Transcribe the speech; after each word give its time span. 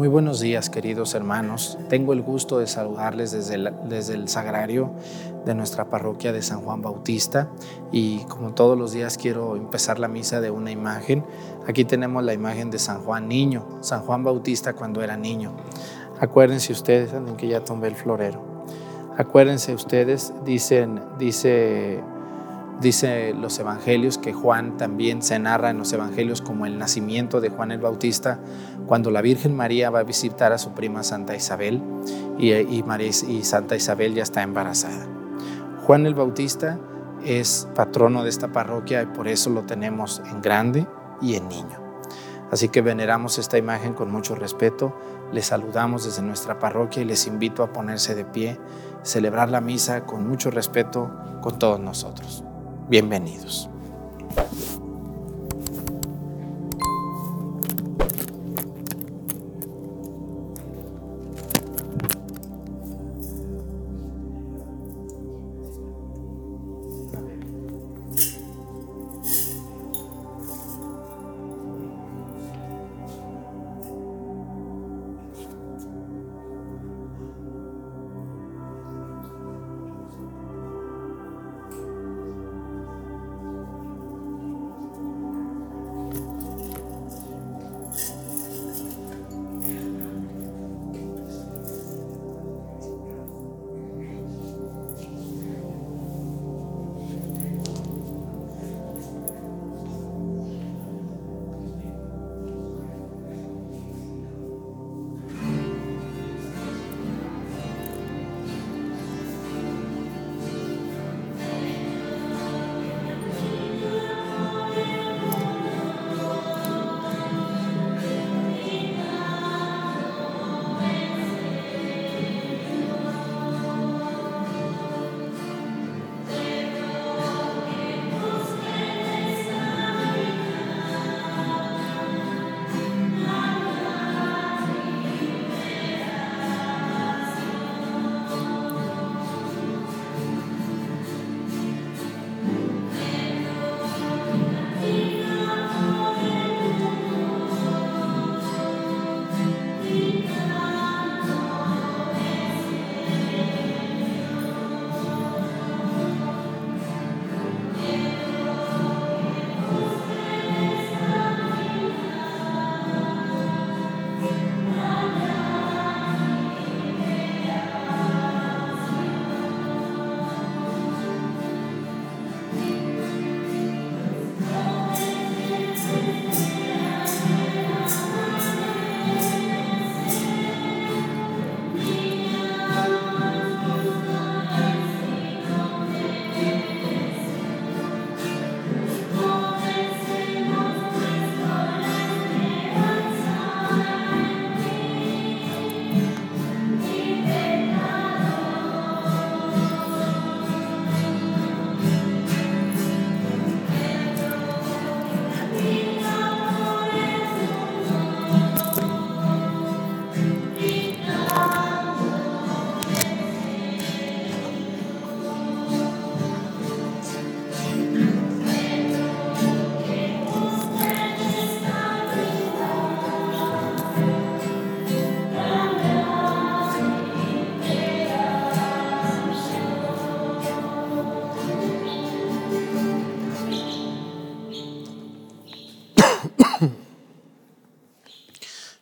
Muy 0.00 0.08
buenos 0.08 0.40
días, 0.40 0.70
queridos 0.70 1.14
hermanos. 1.14 1.76
Tengo 1.90 2.14
el 2.14 2.22
gusto 2.22 2.58
de 2.58 2.66
saludarles 2.66 3.32
desde 3.32 3.56
el, 3.56 3.70
desde 3.86 4.14
el 4.14 4.30
sagrario 4.30 4.92
de 5.44 5.54
nuestra 5.54 5.90
parroquia 5.90 6.32
de 6.32 6.40
San 6.40 6.62
Juan 6.62 6.80
Bautista 6.80 7.50
y 7.92 8.20
como 8.20 8.54
todos 8.54 8.78
los 8.78 8.92
días 8.92 9.18
quiero 9.18 9.56
empezar 9.56 9.98
la 9.98 10.08
misa 10.08 10.40
de 10.40 10.50
una 10.50 10.70
imagen. 10.70 11.22
Aquí 11.68 11.84
tenemos 11.84 12.24
la 12.24 12.32
imagen 12.32 12.70
de 12.70 12.78
San 12.78 13.02
Juan 13.02 13.28
Niño, 13.28 13.66
San 13.82 14.00
Juan 14.00 14.24
Bautista 14.24 14.72
cuando 14.72 15.02
era 15.02 15.18
niño. 15.18 15.52
Acuérdense 16.18 16.72
ustedes, 16.72 17.12
en 17.12 17.36
que 17.36 17.48
ya 17.48 17.62
tomé 17.62 17.88
el 17.88 17.94
florero. 17.94 18.42
Acuérdense 19.18 19.74
ustedes, 19.74 20.32
dicen, 20.46 20.98
dice 21.18 22.02
Dice 22.80 23.34
los 23.34 23.58
evangelios 23.58 24.16
que 24.16 24.32
Juan 24.32 24.78
también 24.78 25.20
se 25.20 25.38
narra 25.38 25.68
en 25.68 25.76
los 25.76 25.92
evangelios 25.92 26.40
como 26.40 26.64
el 26.64 26.78
nacimiento 26.78 27.42
de 27.42 27.50
Juan 27.50 27.72
el 27.72 27.78
Bautista, 27.80 28.38
cuando 28.86 29.10
la 29.10 29.20
Virgen 29.20 29.54
María 29.54 29.90
va 29.90 29.98
a 29.98 30.04
visitar 30.04 30.54
a 30.54 30.58
su 30.58 30.72
prima 30.72 31.02
Santa 31.02 31.36
Isabel 31.36 31.82
y, 32.38 32.82
Santa 33.42 33.76
Isabel 33.76 34.14
ya 34.14 34.22
está 34.22 34.42
embarazada. 34.42 35.06
Juan 35.82 36.06
el 36.06 36.14
Bautista 36.14 36.78
es 37.22 37.68
patrono 37.74 38.24
de 38.24 38.30
esta 38.30 38.50
parroquia 38.50 39.02
y 39.02 39.06
por 39.06 39.28
eso 39.28 39.50
lo 39.50 39.64
tenemos 39.64 40.22
en 40.30 40.40
grande 40.40 40.86
y 41.20 41.34
en 41.34 41.48
niño. 41.48 41.78
Así 42.50 42.70
que 42.70 42.80
veneramos 42.80 43.38
esta 43.38 43.58
imagen 43.58 43.92
con 43.92 44.10
mucho 44.10 44.34
respeto, 44.34 44.96
les 45.32 45.46
saludamos 45.46 46.04
desde 46.06 46.22
nuestra 46.22 46.58
parroquia 46.58 47.02
y 47.02 47.04
les 47.04 47.26
invito 47.26 47.62
a 47.62 47.74
ponerse 47.74 48.14
de 48.14 48.24
pie, 48.24 48.58
celebrar 49.02 49.50
la 49.50 49.60
misa 49.60 50.06
con 50.06 50.26
mucho 50.26 50.50
respeto 50.50 51.10
con 51.42 51.58
todos 51.58 51.78
nosotros. 51.78 52.42
Bienvenidos. 52.90 53.70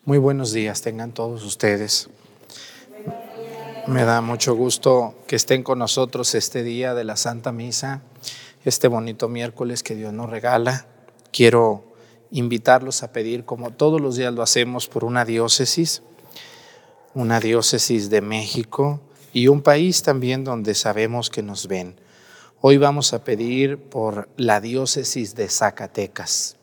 Muy 0.08 0.16
buenos 0.16 0.54
días, 0.54 0.80
tengan 0.80 1.12
todos 1.12 1.44
ustedes. 1.44 2.08
Me 3.86 4.04
da 4.04 4.22
mucho 4.22 4.54
gusto 4.54 5.14
que 5.26 5.36
estén 5.36 5.62
con 5.62 5.80
nosotros 5.80 6.34
este 6.34 6.62
día 6.62 6.94
de 6.94 7.04
la 7.04 7.16
Santa 7.16 7.52
Misa, 7.52 8.00
este 8.64 8.88
bonito 8.88 9.28
miércoles 9.28 9.82
que 9.82 9.94
Dios 9.94 10.14
nos 10.14 10.30
regala. 10.30 10.86
Quiero 11.30 11.84
invitarlos 12.30 13.02
a 13.02 13.12
pedir, 13.12 13.44
como 13.44 13.70
todos 13.70 14.00
los 14.00 14.16
días 14.16 14.32
lo 14.32 14.40
hacemos, 14.40 14.88
por 14.88 15.04
una 15.04 15.26
diócesis, 15.26 16.00
una 17.12 17.38
diócesis 17.38 18.08
de 18.08 18.22
México 18.22 19.02
y 19.34 19.48
un 19.48 19.60
país 19.60 20.02
también 20.02 20.42
donde 20.42 20.74
sabemos 20.74 21.28
que 21.28 21.42
nos 21.42 21.68
ven. 21.68 22.00
Hoy 22.62 22.78
vamos 22.78 23.12
a 23.12 23.24
pedir 23.24 23.76
por 23.76 24.30
la 24.38 24.62
diócesis 24.62 25.34
de 25.34 25.50
Zacatecas, 25.50 26.56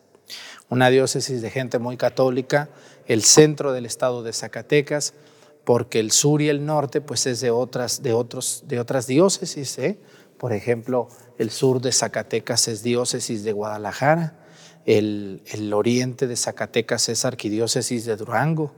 una 0.68 0.90
diócesis 0.90 1.44
de 1.44 1.52
gente 1.52 1.78
muy 1.78 1.96
católica 1.96 2.70
el 3.08 3.24
centro 3.24 3.74
del 3.74 3.86
estado 3.86 4.24
de 4.24 4.34
Zacatecas, 4.34 5.14
porque 5.64 6.00
el 6.00 6.12
sur 6.12 6.42
y 6.42 6.50
el 6.50 6.66
norte 6.66 7.02
pues 7.02 7.26
es 7.26 7.42
de 7.42 7.52
otras, 7.52 8.04
de 8.04 8.14
otros, 8.14 8.64
de 8.68 8.80
otras 8.80 9.08
diócesis. 9.08 9.78
¿eh? 9.80 10.00
Por 10.38 10.54
ejemplo, 10.54 11.10
el 11.38 11.50
sur 11.50 11.82
de 11.82 11.92
Zacatecas 11.92 12.68
es 12.68 12.84
diócesis 12.84 13.44
de 13.44 13.52
Guadalajara, 13.52 14.40
el, 14.86 15.42
el 15.48 15.74
oriente 15.74 16.28
de 16.28 16.36
Zacatecas 16.36 17.10
es 17.10 17.26
arquidiócesis 17.26 18.06
de 18.06 18.16
Durango, 18.16 18.72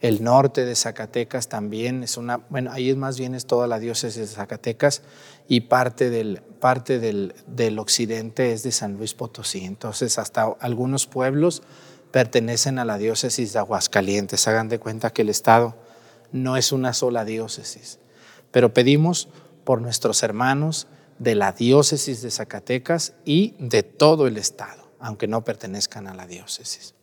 el 0.00 0.24
norte 0.24 0.64
de 0.64 0.74
Zacatecas 0.74 1.48
también 1.48 2.02
es 2.02 2.16
una, 2.16 2.38
bueno, 2.48 2.72
ahí 2.72 2.90
es 2.90 2.96
más 2.96 3.18
bien 3.18 3.36
es 3.36 3.46
toda 3.46 3.68
la 3.68 3.78
diócesis 3.78 4.16
de 4.16 4.26
Zacatecas 4.26 5.02
y 5.46 5.60
parte 5.60 6.10
del, 6.10 6.42
parte 6.58 6.98
del, 6.98 7.34
del 7.46 7.78
occidente 7.78 8.52
es 8.52 8.64
de 8.64 8.72
San 8.72 8.96
Luis 8.96 9.14
Potosí. 9.14 9.64
Entonces, 9.64 10.18
hasta 10.18 10.56
algunos 10.58 11.06
pueblos 11.06 11.62
pertenecen 12.12 12.78
a 12.78 12.84
la 12.84 12.98
diócesis 12.98 13.52
de 13.52 13.58
Aguascalientes. 13.58 14.46
Hagan 14.46 14.68
de 14.68 14.78
cuenta 14.78 15.10
que 15.10 15.22
el 15.22 15.30
Estado 15.30 15.74
no 16.30 16.56
es 16.56 16.70
una 16.70 16.92
sola 16.92 17.24
diócesis, 17.24 17.98
pero 18.50 18.72
pedimos 18.72 19.28
por 19.64 19.80
nuestros 19.80 20.22
hermanos 20.22 20.86
de 21.18 21.34
la 21.34 21.52
diócesis 21.52 22.22
de 22.22 22.30
Zacatecas 22.30 23.14
y 23.24 23.54
de 23.58 23.82
todo 23.82 24.26
el 24.26 24.36
Estado, 24.36 24.90
aunque 25.00 25.26
no 25.26 25.44
pertenezcan 25.44 26.06
a 26.06 26.14
la 26.14 26.26
diócesis. 26.26 26.94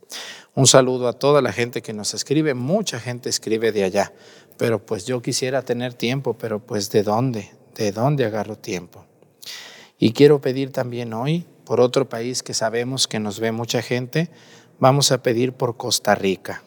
Un 0.56 0.67
saludo 0.67 1.07
a 1.07 1.13
toda 1.13 1.41
la 1.41 1.51
gente 1.51 1.81
que 1.81 1.94
nos 1.94 2.13
escribe, 2.13 2.53
mucha 2.53 3.00
gente 3.00 3.29
escribe 3.29 3.71
de 3.71 3.83
allá, 3.83 4.13
pero 4.57 4.85
pues 4.85 5.05
yo 5.05 5.21
quisiera 5.21 5.62
tener 5.62 5.94
tiempo, 5.94 6.38
pero 6.38 6.59
pues 6.59 6.89
¿de 6.89 7.03
dónde? 7.03 7.51
¿De 7.75 7.91
dónde 7.91 8.25
agarro 8.25 8.57
tiempo? 8.57 9.05
Y 9.97 10.13
quiero 10.13 10.41
pedir 10.41 10.71
también 10.71 11.13
hoy 11.13 11.45
por 11.65 11.79
otro 11.79 12.09
país 12.09 12.41
que 12.41 12.53
sabemos 12.53 13.07
que 13.07 13.19
nos 13.19 13.39
ve 13.39 13.51
mucha 13.51 13.81
gente, 13.81 14.29
vamos 14.79 15.12
a 15.12 15.21
pedir 15.21 15.53
por 15.53 15.77
Costa 15.77 16.15
Rica. 16.15 16.63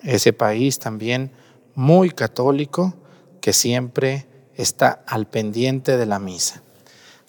Ese 0.00 0.32
país 0.32 0.78
también 0.78 1.32
muy 1.74 2.10
católico 2.10 2.94
que 3.40 3.52
siempre 3.52 4.26
está 4.54 5.02
al 5.06 5.26
pendiente 5.26 5.96
de 5.96 6.06
la 6.06 6.18
misa. 6.18 6.62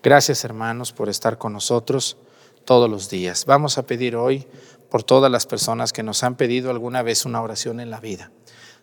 Gracias 0.01 0.43
hermanos 0.43 0.91
por 0.91 1.09
estar 1.09 1.37
con 1.37 1.53
nosotros 1.53 2.17
todos 2.65 2.89
los 2.89 3.09
días. 3.09 3.45
Vamos 3.45 3.77
a 3.77 3.85
pedir 3.85 4.15
hoy 4.15 4.45
por 4.89 5.03
todas 5.03 5.31
las 5.31 5.45
personas 5.45 5.93
que 5.93 6.03
nos 6.03 6.23
han 6.23 6.35
pedido 6.35 6.69
alguna 6.69 7.01
vez 7.01 7.25
una 7.25 7.41
oración 7.41 7.79
en 7.79 7.89
la 7.89 7.99
vida 7.99 8.31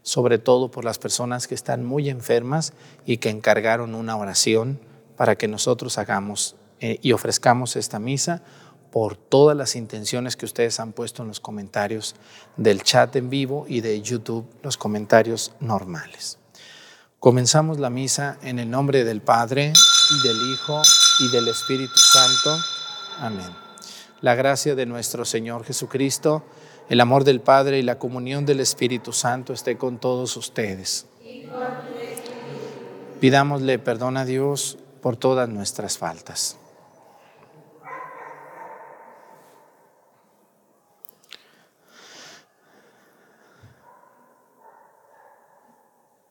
sobre 0.03 0.39
todo 0.39 0.71
por 0.71 0.85
las 0.85 0.99
personas 0.99 1.47
que 1.47 1.55
están 1.55 1.85
muy 1.85 2.09
enfermas 2.09 2.73
y 3.05 3.19
que 3.19 3.31
encargaron 3.31 3.95
una 3.95 4.17
oración 4.17 4.81
para 5.17 5.37
que 5.37 5.49
nosotros 5.49 5.99
hagamos 5.99 6.57
eh, 6.81 6.99
y 7.03 7.13
ofrezcamos 7.13 7.77
esta 7.77 7.99
misa 7.99 8.43
por 8.91 9.17
todas 9.17 9.57
las 9.57 9.77
intenciones 9.77 10.37
que 10.37 10.47
ustedes 10.47 10.81
han 10.81 10.93
puesto 10.93 11.23
en 11.23 11.29
los 11.29 11.41
comentarios 11.41 12.15
del 12.57 12.83
chat 12.83 13.15
en 13.17 13.31
vivo 13.31 13.67
y 13.69 13.81
de 13.81 14.01
YouTube, 14.01 14.47
los 14.63 14.77
comentarios 14.77 15.53
normales. 15.61 16.39
Comenzamos 17.19 17.79
la 17.79 17.91
misa 17.91 18.39
en 18.43 18.59
el 18.59 18.71
nombre 18.71 19.05
del 19.05 19.21
Padre 19.21 19.73
y 20.11 20.27
del 20.27 20.37
Hijo 20.53 20.83
y 21.21 21.31
del 21.31 21.49
Espíritu 21.49 21.97
Santo. 21.97 22.57
Amén. 23.19 23.51
La 24.23 24.35
gracia 24.35 24.75
de 24.75 24.87
nuestro 24.87 25.25
Señor 25.25 25.65
Jesucristo 25.65 26.45
el 26.91 27.01
amor 27.01 27.23
del 27.23 27.41
Padre 27.41 27.79
y 27.79 27.83
la 27.83 28.01
comunión 28.01 28.45
del 28.45 28.59
Espíritu 28.59 29.13
Santo 29.13 29.53
esté 29.53 29.79
con 29.79 29.99
todos 29.99 30.37
ustedes. 30.37 31.07
Pidámosle 33.21 33.79
perdón 33.79 34.17
a 34.17 34.25
Dios 34.25 34.77
por 35.01 35.17
todas 35.17 35.49
nuestras 35.49 35.99
faltas. 35.99 36.59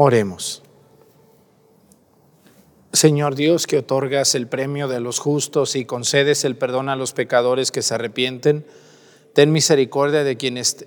Oremos. 0.00 0.62
Señor 2.92 3.34
Dios, 3.34 3.66
que 3.66 3.78
otorgas 3.78 4.36
el 4.36 4.46
premio 4.46 4.86
de 4.86 5.00
los 5.00 5.18
justos 5.18 5.74
y 5.74 5.86
concedes 5.86 6.44
el 6.44 6.54
perdón 6.54 6.88
a 6.88 6.94
los 6.94 7.12
pecadores 7.12 7.72
que 7.72 7.82
se 7.82 7.94
arrepienten, 7.94 8.64
ten 9.34 9.50
misericordia 9.50 10.22
de 10.22 10.36
quienes 10.36 10.86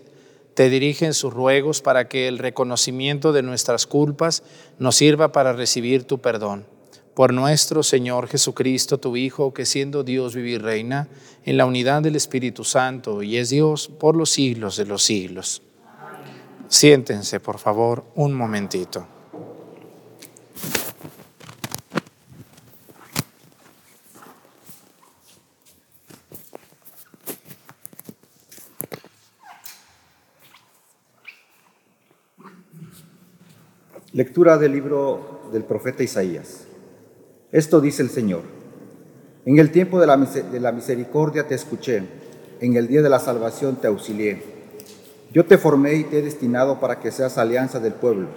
te 0.53 0.69
dirigen 0.69 1.13
sus 1.13 1.33
ruegos 1.33 1.81
para 1.81 2.07
que 2.07 2.29
el 2.29 2.37
reconocimiento 2.37 3.33
de 3.33 3.43
nuestras 3.43 3.85
culpas 3.85 4.43
nos 4.79 4.95
sirva 4.95 5.33
para 5.33 5.51
recibir 5.51 6.05
tu 6.05 6.19
perdón. 6.19 6.65
Por 7.13 7.33
nuestro 7.33 7.83
Señor 7.83 8.29
Jesucristo, 8.29 8.97
tu 8.97 9.17
Hijo, 9.17 9.53
que 9.53 9.65
siendo 9.65 10.05
Dios 10.05 10.35
vive 10.35 10.51
y 10.51 10.57
reina 10.57 11.09
en 11.43 11.57
la 11.57 11.65
unidad 11.65 12.01
del 12.01 12.15
Espíritu 12.15 12.63
Santo 12.63 13.23
y 13.23 13.35
es 13.35 13.49
Dios 13.49 13.89
por 13.89 14.15
los 14.15 14.29
siglos 14.29 14.77
de 14.77 14.85
los 14.85 15.03
siglos. 15.03 15.63
Siéntense, 16.71 17.41
por 17.41 17.59
favor, 17.59 18.05
un 18.15 18.33
momentito. 18.33 19.05
Lectura 34.13 34.57
del 34.57 34.71
libro 34.71 35.49
del 35.51 35.65
profeta 35.65 36.03
Isaías. 36.03 36.67
Esto 37.51 37.81
dice 37.81 38.01
el 38.01 38.09
Señor. 38.09 38.43
En 39.45 39.59
el 39.59 39.71
tiempo 39.71 39.99
de 39.99 40.07
la, 40.07 40.71
misericordia 40.71 41.45
te 41.45 41.55
escuché, 41.55 42.01
en 42.61 42.77
el 42.77 42.87
día 42.87 43.01
de 43.01 43.09
la 43.09 43.19
salvación 43.19 43.75
te 43.75 43.87
auxilié. 43.87 44.50
Yo 45.33 45.45
te 45.45 45.57
formé 45.57 45.93
y 45.93 46.03
te 46.03 46.19
he 46.19 46.21
destinado 46.21 46.81
para 46.81 46.99
que 46.99 47.09
seas 47.09 47.37
alianza 47.37 47.79
del 47.79 47.93
pueblo, 47.93 48.27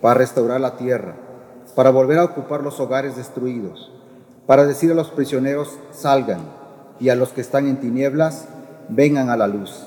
para 0.00 0.14
restaurar 0.14 0.62
la 0.62 0.76
tierra, 0.76 1.14
para 1.76 1.90
volver 1.90 2.18
a 2.18 2.24
ocupar 2.24 2.62
los 2.62 2.80
hogares 2.80 3.16
destruidos, 3.16 3.92
para 4.46 4.64
decir 4.64 4.90
a 4.90 4.94
los 4.94 5.10
prisioneros, 5.10 5.78
salgan, 5.90 6.40
y 6.98 7.10
a 7.10 7.16
los 7.16 7.30
que 7.30 7.42
están 7.42 7.66
en 7.68 7.80
tinieblas, 7.80 8.48
vengan 8.88 9.28
a 9.28 9.36
la 9.36 9.46
luz. 9.46 9.84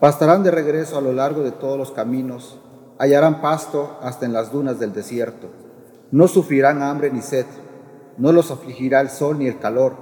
Pastarán 0.00 0.42
de 0.42 0.50
regreso 0.50 0.98
a 0.98 1.00
lo 1.00 1.14
largo 1.14 1.42
de 1.42 1.52
todos 1.52 1.78
los 1.78 1.92
caminos, 1.92 2.58
hallarán 2.98 3.40
pasto 3.40 3.98
hasta 4.02 4.26
en 4.26 4.34
las 4.34 4.52
dunas 4.52 4.78
del 4.78 4.92
desierto. 4.92 5.48
No 6.10 6.28
sufrirán 6.28 6.82
hambre 6.82 7.10
ni 7.10 7.22
sed, 7.22 7.46
no 8.18 8.32
los 8.32 8.50
afligirá 8.50 9.00
el 9.00 9.08
sol 9.08 9.38
ni 9.38 9.46
el 9.46 9.58
calor, 9.58 9.94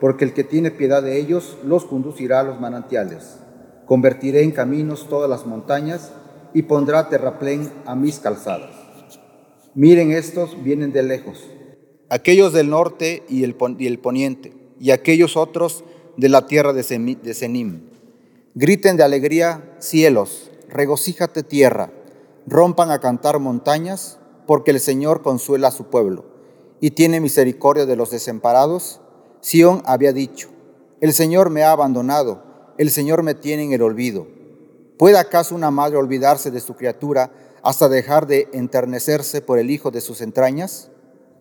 porque 0.00 0.24
el 0.24 0.32
que 0.32 0.42
tiene 0.42 0.70
piedad 0.70 1.02
de 1.02 1.18
ellos 1.18 1.58
los 1.64 1.84
conducirá 1.84 2.40
a 2.40 2.44
los 2.44 2.58
manantiales. 2.58 3.42
Convertiré 3.86 4.42
en 4.42 4.52
caminos 4.52 5.08
todas 5.08 5.28
las 5.28 5.46
montañas 5.46 6.12
y 6.54 6.62
pondrá 6.62 7.08
terraplén 7.08 7.70
a 7.86 7.94
mis 7.94 8.18
calzadas. 8.18 8.70
Miren 9.74 10.12
estos, 10.12 10.62
vienen 10.62 10.92
de 10.92 11.02
lejos, 11.02 11.48
aquellos 12.10 12.52
del 12.52 12.68
norte 12.68 13.22
y 13.28 13.42
el, 13.42 13.54
poniente, 13.54 14.52
y 14.78 14.90
aquellos 14.90 15.36
otros 15.36 15.82
de 16.18 16.28
la 16.28 16.46
tierra 16.46 16.74
de 16.74 16.82
Senim. 16.82 17.88
Griten 18.54 18.98
de 18.98 19.02
alegría 19.02 19.76
cielos, 19.78 20.50
regocíjate 20.68 21.42
tierra, 21.42 21.90
rompan 22.46 22.90
a 22.90 23.00
cantar 23.00 23.38
montañas, 23.38 24.18
porque 24.46 24.72
el 24.72 24.80
Señor 24.80 25.22
consuela 25.22 25.68
a 25.68 25.72
su 25.72 25.84
pueblo 25.84 26.26
y 26.80 26.90
tiene 26.90 27.20
misericordia 27.20 27.86
de 27.86 27.96
los 27.96 28.10
desamparados. 28.10 29.00
Sión 29.40 29.82
había 29.86 30.12
dicho, 30.12 30.48
el 31.00 31.14
Señor 31.14 31.48
me 31.48 31.62
ha 31.62 31.72
abandonado, 31.72 32.42
el 32.78 32.90
Señor 32.90 33.22
me 33.22 33.34
tiene 33.34 33.64
en 33.64 33.72
el 33.72 33.82
olvido. 33.82 34.26
¿Puede 34.98 35.18
acaso 35.18 35.54
una 35.54 35.70
madre 35.70 35.96
olvidarse 35.96 36.50
de 36.50 36.60
su 36.60 36.74
criatura 36.74 37.32
hasta 37.62 37.88
dejar 37.88 38.26
de 38.26 38.48
enternecerse 38.52 39.40
por 39.40 39.58
el 39.58 39.70
hijo 39.70 39.90
de 39.90 40.00
sus 40.00 40.20
entrañas? 40.20 40.90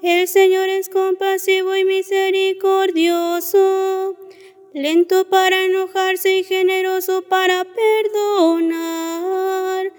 El 0.01 0.25
Señor 0.29 0.69
es 0.69 0.87
compasivo 0.87 1.75
y 1.75 1.83
misericordioso, 1.83 4.15
lento 4.77 5.27
para 5.27 5.65
enojarse 5.65 6.37
y 6.37 6.43
generoso 6.43 7.23
para 7.23 7.65
perdonar. 7.65 9.91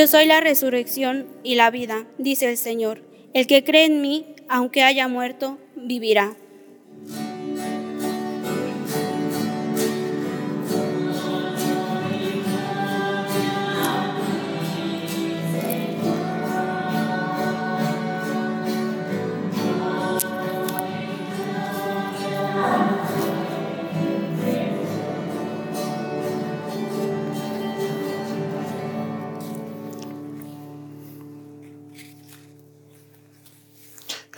Yo 0.04 0.08
soy 0.08 0.26
la 0.26 0.40
resurrección 0.40 1.28
y 1.42 1.54
la 1.54 1.70
vida, 1.70 2.06
dice 2.18 2.50
el 2.50 2.58
Señor. 2.58 3.00
El 3.32 3.46
que 3.46 3.64
cree 3.64 3.86
en 3.86 4.02
mí, 4.02 4.26
aunque 4.50 4.82
haya 4.82 5.08
muerto, 5.08 5.56
vivirá. 5.76 6.36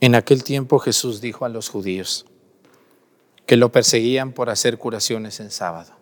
En 0.00 0.14
aquel 0.14 0.44
tiempo 0.44 0.78
Jesús 0.78 1.20
dijo 1.20 1.44
a 1.44 1.48
los 1.48 1.68
judíos 1.68 2.24
que 3.46 3.56
lo 3.56 3.72
perseguían 3.72 4.32
por 4.32 4.48
hacer 4.48 4.78
curaciones 4.78 5.40
en 5.40 5.50
sábado. 5.50 5.92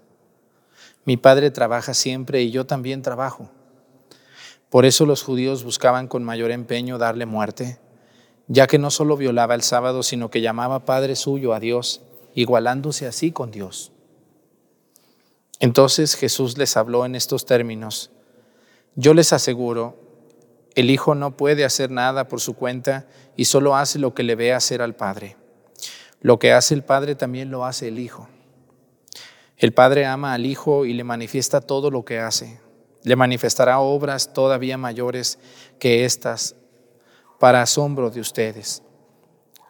Mi 1.06 1.16
Padre 1.16 1.50
trabaja 1.50 1.94
siempre 1.94 2.42
y 2.42 2.50
yo 2.50 2.66
también 2.66 3.00
trabajo. 3.00 3.48
Por 4.68 4.84
eso 4.84 5.06
los 5.06 5.22
judíos 5.22 5.64
buscaban 5.64 6.08
con 6.08 6.24
mayor 6.24 6.50
empeño 6.50 6.98
darle 6.98 7.24
muerte, 7.24 7.78
ya 8.48 8.66
que 8.66 8.78
no 8.78 8.90
solo 8.90 9.16
violaba 9.16 9.54
el 9.54 9.62
sábado, 9.62 10.02
sino 10.02 10.28
que 10.28 10.42
llamaba 10.42 10.84
Padre 10.84 11.16
suyo 11.16 11.54
a 11.54 11.60
Dios, 11.60 12.02
igualándose 12.34 13.06
así 13.06 13.32
con 13.32 13.50
Dios. 13.50 13.92
Entonces 15.58 16.16
Jesús 16.16 16.58
les 16.58 16.76
habló 16.76 17.06
en 17.06 17.14
estos 17.14 17.46
términos. 17.46 18.10
Yo 18.94 19.14
les 19.14 19.32
aseguro, 19.32 20.05
el 20.76 20.90
Hijo 20.90 21.14
no 21.14 21.36
puede 21.38 21.64
hacer 21.64 21.90
nada 21.90 22.28
por 22.28 22.40
su 22.40 22.54
cuenta 22.54 23.06
y 23.34 23.46
solo 23.46 23.74
hace 23.74 23.98
lo 23.98 24.12
que 24.12 24.22
le 24.22 24.34
ve 24.34 24.52
hacer 24.52 24.82
al 24.82 24.94
Padre. 24.94 25.36
Lo 26.20 26.38
que 26.38 26.52
hace 26.52 26.74
el 26.74 26.84
Padre 26.84 27.14
también 27.14 27.50
lo 27.50 27.64
hace 27.64 27.88
el 27.88 27.98
Hijo. 27.98 28.28
El 29.56 29.72
Padre 29.72 30.04
ama 30.04 30.34
al 30.34 30.44
Hijo 30.44 30.84
y 30.84 30.92
le 30.92 31.02
manifiesta 31.02 31.62
todo 31.62 31.90
lo 31.90 32.04
que 32.04 32.18
hace. 32.18 32.60
Le 33.04 33.16
manifestará 33.16 33.78
obras 33.78 34.34
todavía 34.34 34.76
mayores 34.76 35.38
que 35.78 36.04
estas 36.04 36.56
para 37.40 37.62
asombro 37.62 38.10
de 38.10 38.20
ustedes. 38.20 38.82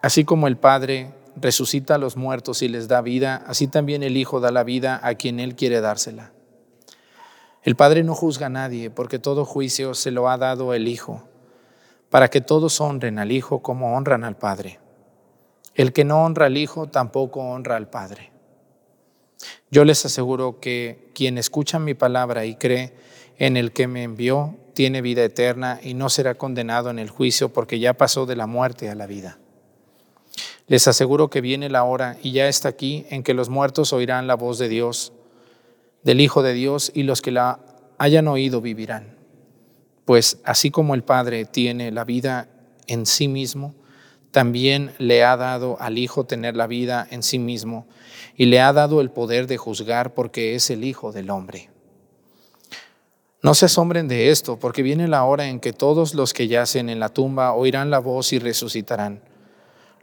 Así 0.03 0.25
como 0.25 0.49
el 0.49 0.57
Padre 0.57 1.15
resucita 1.37 1.95
a 1.95 1.99
los 1.99 2.17
muertos 2.17 2.63
y 2.63 2.69
les 2.69 2.89
da 2.89 3.01
vida, 3.01 3.45
así 3.47 3.69
también 3.69 4.03
el 4.03 4.17
Hijo 4.17 4.41
da 4.41 4.51
la 4.51 4.65
vida 4.65 4.99
a 5.05 5.15
quien 5.15 5.39
Él 5.39 5.55
quiere 5.55 5.81
dársela. 5.81 6.33
El 7.67 7.75
Padre 7.75 8.05
no 8.05 8.15
juzga 8.15 8.47
a 8.47 8.49
nadie, 8.49 8.91
porque 8.91 9.19
todo 9.19 9.45
juicio 9.45 9.95
se 9.95 10.13
lo 10.13 10.31
ha 10.31 10.39
dado 10.39 10.73
el 10.73 10.87
Hijo, 10.87 11.25
para 12.11 12.29
que 12.29 12.41
todos 12.41 12.81
honren 12.81 13.19
al 13.19 13.33
Hijo 13.33 13.61
como 13.61 13.97
honran 13.97 14.23
al 14.23 14.37
Padre. 14.37 14.79
El 15.75 15.93
que 15.93 16.05
no 16.05 16.23
honra 16.23 16.47
al 16.47 16.59
Hijo 16.59 16.87
tampoco 16.87 17.41
honra 17.41 17.75
al 17.75 17.91
Padre. 17.91 18.31
Yo 19.69 19.85
les 19.85 20.07
aseguro 20.07 20.61
que 20.61 21.11
quien 21.13 21.39
escucha 21.39 21.81
mi 21.81 21.95
palabra 21.95 22.45
y 22.45 22.55
cree 22.55 22.95
en 23.37 23.57
el 23.57 23.73
que 23.73 23.89
me 23.89 24.05
envió 24.05 24.55
tiene 24.73 25.03
vida 25.03 25.25
eterna 25.25 25.81
y 25.83 25.95
no 25.95 26.09
será 26.09 26.37
condenado 26.37 26.89
en 26.91 27.01
el 27.01 27.11
juicio 27.11 27.53
porque 27.53 27.81
ya 27.81 27.95
pasó 27.95 28.27
de 28.27 28.37
la 28.37 28.47
muerte 28.47 28.91
a 28.91 28.95
la 28.95 29.09
vida. 29.09 29.41
Les 30.69 30.87
aseguro 30.87 31.31
que 31.31 31.41
viene 31.41 31.69
la 31.69 31.83
hora 31.83 32.17
y 32.23 32.31
ya 32.31 32.47
está 32.47 32.69
aquí 32.69 33.07
en 33.11 33.25
que 33.25 33.35
los 33.35 33.49
muertos 33.49 33.93
oirán 33.93 34.29
la 34.29 34.37
voz 34.37 34.61
de 34.61 34.69
Dios, 34.69 35.13
del 36.07 36.21
Hijo 36.21 36.45
de 36.45 36.55
Dios, 36.55 36.93
y 36.95 37.03
los 37.03 37.21
que 37.21 37.33
la 37.33 37.59
hayan 37.99 38.29
oído 38.29 38.61
vivirán. 38.61 39.17
Pues 40.05 40.39
así 40.45 40.71
como 40.71 40.95
el 40.95 41.03
Padre 41.03 41.47
tiene 41.47 41.91
la 41.91 42.05
vida 42.05 42.49
en 42.87 43.07
sí 43.07 43.27
mismo, 43.27 43.75
también 44.31 44.93
le 44.99 45.25
ha 45.25 45.37
dado 45.37 45.77
al 45.81 45.99
Hijo 45.99 46.25
tener 46.25 46.55
la 46.55 46.69
vida 46.69 47.09
en 47.11 47.25
sí 47.25 47.41
mismo 47.41 47.89
y 48.37 48.47
le 48.47 48.61
ha 48.61 48.73
dado 48.73 49.01
el 49.01 49.11
poder 49.11 49.49
de 49.49 49.57
juzgar 49.57 50.15
porque 50.15 50.55
es 50.55 50.71
el 50.71 50.85
Hijo 50.85 51.11
del 51.11 51.29
hombre. 51.29 51.71
No 53.43 53.55
se 53.55 53.67
asombren 53.67 54.07
de 54.07 54.31
esto, 54.31 54.61
porque 54.61 54.83
viene 54.83 55.09
la 55.09 55.25
hora 55.25 55.49
en 55.49 55.59
que 55.59 55.73
todos 55.73 56.15
los 56.15 56.33
que 56.33 56.47
yacen 56.47 56.89
en 56.89 57.01
la 57.01 57.09
tumba 57.09 57.53
oirán 57.53 57.91
la 57.91 57.99
voz 57.99 58.33
y 58.33 58.39
resucitarán, 58.39 59.23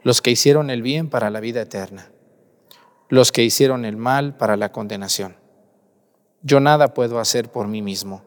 los 0.02 0.20
que 0.20 0.32
hicieron 0.32 0.68
el 0.68 0.82
bien 0.82 1.08
para 1.08 1.30
la 1.30 1.40
vida 1.40 1.62
eterna, 1.62 2.10
los 3.08 3.32
que 3.32 3.42
hicieron 3.42 3.86
el 3.86 3.96
mal 3.96 4.36
para 4.36 4.58
la 4.58 4.70
condenación. 4.70 5.42
Yo 6.46 6.60
nada 6.60 6.92
puedo 6.92 7.18
hacer 7.18 7.50
por 7.50 7.68
mí 7.68 7.80
mismo. 7.80 8.22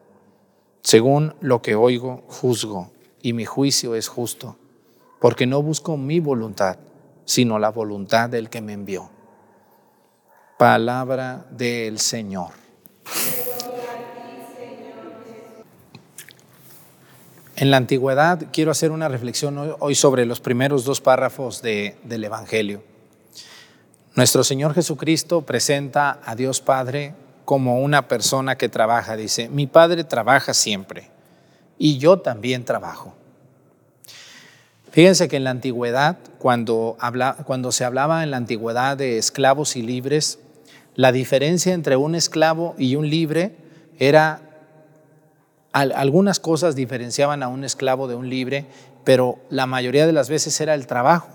Según 0.82 1.36
lo 1.40 1.62
que 1.62 1.76
oigo, 1.76 2.24
juzgo, 2.26 2.90
y 3.22 3.32
mi 3.32 3.44
juicio 3.44 3.94
es 3.94 4.08
justo, 4.08 4.56
porque 5.20 5.46
no 5.46 5.62
busco 5.62 5.96
mi 5.96 6.18
voluntad, 6.18 6.78
sino 7.24 7.60
la 7.60 7.70
voluntad 7.70 8.28
del 8.28 8.50
que 8.50 8.60
me 8.60 8.72
envió. 8.72 9.08
Palabra 10.58 11.46
del 11.50 12.00
Señor. 12.00 12.50
En 17.54 17.70
la 17.70 17.76
antigüedad 17.76 18.46
quiero 18.52 18.72
hacer 18.72 18.90
una 18.90 19.06
reflexión 19.08 19.76
hoy 19.78 19.94
sobre 19.94 20.26
los 20.26 20.40
primeros 20.40 20.84
dos 20.84 21.00
párrafos 21.00 21.62
del 21.62 22.24
Evangelio. 22.24 22.82
Nuestro 24.16 24.42
Señor 24.42 24.74
Jesucristo 24.74 25.42
presenta 25.42 26.18
a 26.24 26.34
Dios 26.34 26.60
Padre 26.60 27.14
como 27.48 27.80
una 27.80 28.08
persona 28.08 28.58
que 28.58 28.68
trabaja. 28.68 29.16
Dice, 29.16 29.48
mi 29.48 29.66
Padre 29.66 30.04
trabaja 30.04 30.52
siempre 30.52 31.08
y 31.78 31.96
yo 31.96 32.18
también 32.18 32.66
trabajo. 32.66 33.14
Fíjense 34.90 35.28
que 35.28 35.36
en 35.36 35.44
la 35.44 35.50
antigüedad, 35.50 36.18
cuando, 36.38 36.98
cuando 37.46 37.72
se 37.72 37.86
hablaba 37.86 38.22
en 38.22 38.32
la 38.32 38.36
antigüedad 38.36 38.98
de 38.98 39.16
esclavos 39.16 39.76
y 39.76 39.82
libres, 39.82 40.40
la 40.94 41.10
diferencia 41.10 41.72
entre 41.72 41.96
un 41.96 42.14
esclavo 42.14 42.74
y 42.76 42.96
un 42.96 43.08
libre 43.08 43.56
era 43.98 44.42
algunas 45.72 46.40
cosas 46.40 46.76
diferenciaban 46.76 47.42
a 47.42 47.48
un 47.48 47.64
esclavo 47.64 48.08
de 48.08 48.14
un 48.14 48.28
libre, 48.28 48.66
pero 49.04 49.38
la 49.48 49.64
mayoría 49.64 50.06
de 50.06 50.12
las 50.12 50.28
veces 50.28 50.60
era 50.60 50.74
el 50.74 50.86
trabajo. 50.86 51.28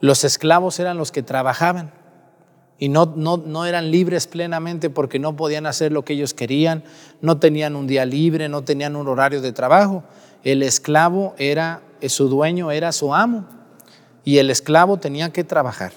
Los 0.00 0.24
esclavos 0.24 0.80
eran 0.80 0.96
los 0.96 1.12
que 1.12 1.22
trabajaban 1.22 1.97
y 2.78 2.88
no, 2.88 3.12
no, 3.16 3.36
no, 3.36 3.66
eran 3.66 3.90
libres 3.90 4.26
plenamente 4.26 4.88
porque 4.90 5.18
no 5.18 5.34
podían 5.36 5.66
hacer 5.66 5.90
lo 5.90 6.04
que 6.04 6.12
ellos 6.12 6.34
querían, 6.34 6.84
no 7.20 7.38
tenían 7.38 7.74
un 7.74 7.86
día 7.86 8.04
libre, 8.04 8.48
no 8.48 8.62
tenían 8.62 8.94
un 8.94 9.08
horario 9.08 9.40
de 9.40 9.52
trabajo. 9.52 10.04
El 10.44 10.62
esclavo 10.62 11.34
era, 11.38 11.82
su 12.06 12.28
dueño 12.28 12.70
era 12.70 12.92
su 12.92 13.14
amo 13.14 13.46
y 14.24 14.38
el 14.38 14.50
esclavo 14.50 14.98
tenía 14.98 15.32
que 15.32 15.42
trabajar. 15.42 15.92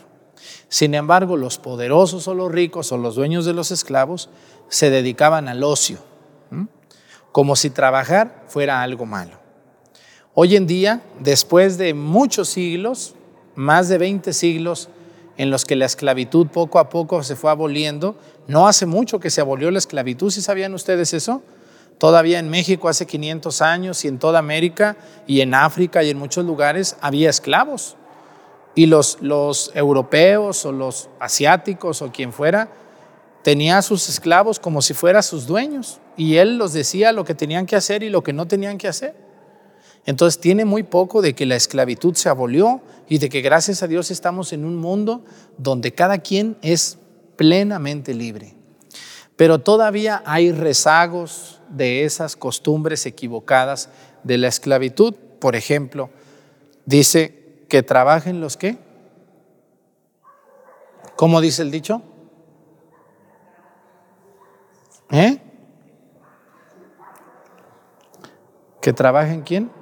Sin 0.70 0.96
embargo, 0.96 1.38
los 1.38 1.60
poderosos 1.60 2.28
o 2.28 2.34
los 2.34 2.52
ricos 2.52 2.91
o 2.91 2.98
los 2.98 3.15
dueños 3.15 3.46
de 3.46 3.54
los 3.54 3.70
esclavos 3.70 4.30
se 4.70 4.89
dedicaban 4.89 5.48
al 5.48 5.63
ocio 5.63 6.00
como 7.32 7.56
si 7.56 7.70
trabajar 7.70 8.44
fuera 8.48 8.82
algo 8.82 9.06
malo. 9.06 9.39
Hoy 10.34 10.56
en 10.56 10.67
día, 10.67 11.02
después 11.20 11.78
de 11.78 11.94
muchos 11.94 12.50
siglos, 12.50 13.15
más 13.56 13.89
de 13.89 13.98
20 13.98 14.34
siglos 14.34 14.89
en 15.38 15.50
los 15.50 15.65
que 15.65 15.76
la 15.76 15.86
esclavitud 15.86 16.48
poco 16.48 16.80
a 16.80 16.89
poco 16.89 17.24
se 17.24 17.36
fue 17.36 17.52
aboliendo, 17.52 18.15
no 18.48 18.67
hace 18.67 18.86
mucho 18.86 19.20
que 19.20 19.30
se 19.30 19.41
abolió 19.41 19.72
la 19.72 19.78
esclavitud, 19.78 20.30
¿sí 20.30 20.41
sabían 20.41 20.74
ustedes 20.74 21.13
eso? 21.13 21.41
Todavía 21.98 22.39
en 22.39 22.50
México 22.50 22.89
hace 22.89 23.06
500 23.06 23.62
años 23.62 24.04
y 24.06 24.08
en 24.08 24.17
toda 24.17 24.39
América 24.39 24.98
y 25.28 25.41
en 25.41 25.54
África 25.54 26.04
y 26.04 26.10
en 26.10 26.17
muchos 26.17 26.46
lugares 26.46 26.98
había 27.00 27.30
esclavos. 27.30 27.96
Y 28.74 28.88
los, 28.88 29.20
los 29.22 29.72
europeos 29.76 30.65
o 30.65 30.72
los 30.72 31.10
asiáticos 31.20 32.02
o 32.02 32.12
quien 32.12 32.34
fuera 32.34 32.70
tenía 33.44 33.78
a 33.78 33.82
sus 33.82 34.10
esclavos 34.10 34.60
como 34.60 34.82
si 34.82 34.94
fueran 34.94 35.22
sus 35.22 35.46
dueños 35.46 36.00
y 36.17 36.38
él 36.38 36.58
los 36.58 36.74
decía 36.74 37.12
lo 37.12 37.24
que 37.24 37.36
tenían 37.36 37.65
que 37.65 37.76
hacer 37.76 38.04
y 38.04 38.10
lo 38.10 38.24
que 38.24 38.34
no 38.34 38.48
tenían 38.48 38.78
que 38.78 38.88
hacer. 38.88 39.31
Entonces 40.06 40.40
tiene 40.40 40.66
muy 40.66 40.84
poco 40.84 41.22
de 41.22 41.34
que 41.34 41.46
la 41.46 41.56
esclavitud 41.56 42.16
se 42.16 42.30
abolió 42.30 42.82
y 43.08 43.20
de 43.20 43.30
que 43.30 43.42
gracias 43.42 43.84
a 43.84 43.88
Dios 43.88 44.10
estamos 44.10 44.52
en 44.52 44.66
un 44.66 44.78
mundo 44.78 45.24
donde 45.58 45.94
cada 45.94 46.18
quien 46.20 46.58
es 46.62 46.98
plenamente 47.36 48.14
libre. 48.14 48.56
Pero 49.36 49.60
todavía 49.60 50.24
hay 50.26 50.52
rezagos 50.52 51.62
de 51.70 52.04
esas 52.04 52.36
costumbres 52.36 53.06
equivocadas 53.06 53.90
de 54.24 54.38
la 54.38 54.48
esclavitud. 54.48 55.16
Por 55.40 55.56
ejemplo, 55.56 56.10
dice 56.86 57.66
que 57.68 57.84
trabajen 57.84 58.42
los 58.42 58.58
que. 58.58 58.78
¿Cómo 61.16 61.42
dice 61.42 61.62
el 61.62 61.72
dicho? 61.72 62.02
¿Eh? 65.12 65.40
¿Que 68.82 68.94
trabajen 68.94 69.42
quién? 69.42 69.81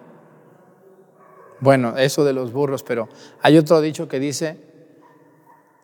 Bueno, 1.62 1.98
eso 1.98 2.24
de 2.24 2.34
los 2.34 2.52
burros, 2.54 2.84
pero 2.84 3.10
hay 3.42 3.58
otro 3.58 3.82
dicho 3.82 4.08
que 4.08 4.20
dice, 4.20 4.58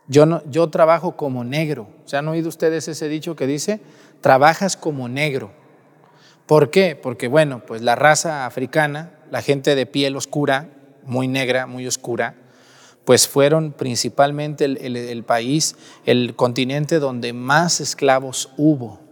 yo, 0.07 0.25
no, 0.25 0.41
yo 0.49 0.69
trabajo 0.69 1.15
como 1.17 1.43
negro. 1.43 1.87
¿Se 2.05 2.17
han 2.17 2.27
oído 2.27 2.49
ustedes 2.49 2.87
ese 2.87 3.09
dicho 3.09 3.35
que 3.35 3.47
dice, 3.47 3.81
trabajas 4.21 4.77
como 4.77 5.09
negro? 5.09 5.51
¿Por 6.45 6.69
qué? 6.69 6.95
Porque 6.95 7.27
bueno, 7.27 7.63
pues 7.65 7.81
la 7.81 7.95
raza 7.95 8.45
africana, 8.45 9.11
la 9.31 9.41
gente 9.41 9.75
de 9.75 9.85
piel 9.85 10.15
oscura, 10.15 10.69
muy 11.03 11.27
negra, 11.27 11.65
muy 11.65 11.87
oscura, 11.87 12.35
pues 13.03 13.27
fueron 13.27 13.71
principalmente 13.71 14.65
el 14.65 15.23
país, 15.23 15.75
el 16.05 16.35
continente 16.35 16.99
donde 16.99 17.33
más 17.33 17.79
esclavos 17.81 18.51
hubo. 18.57 19.05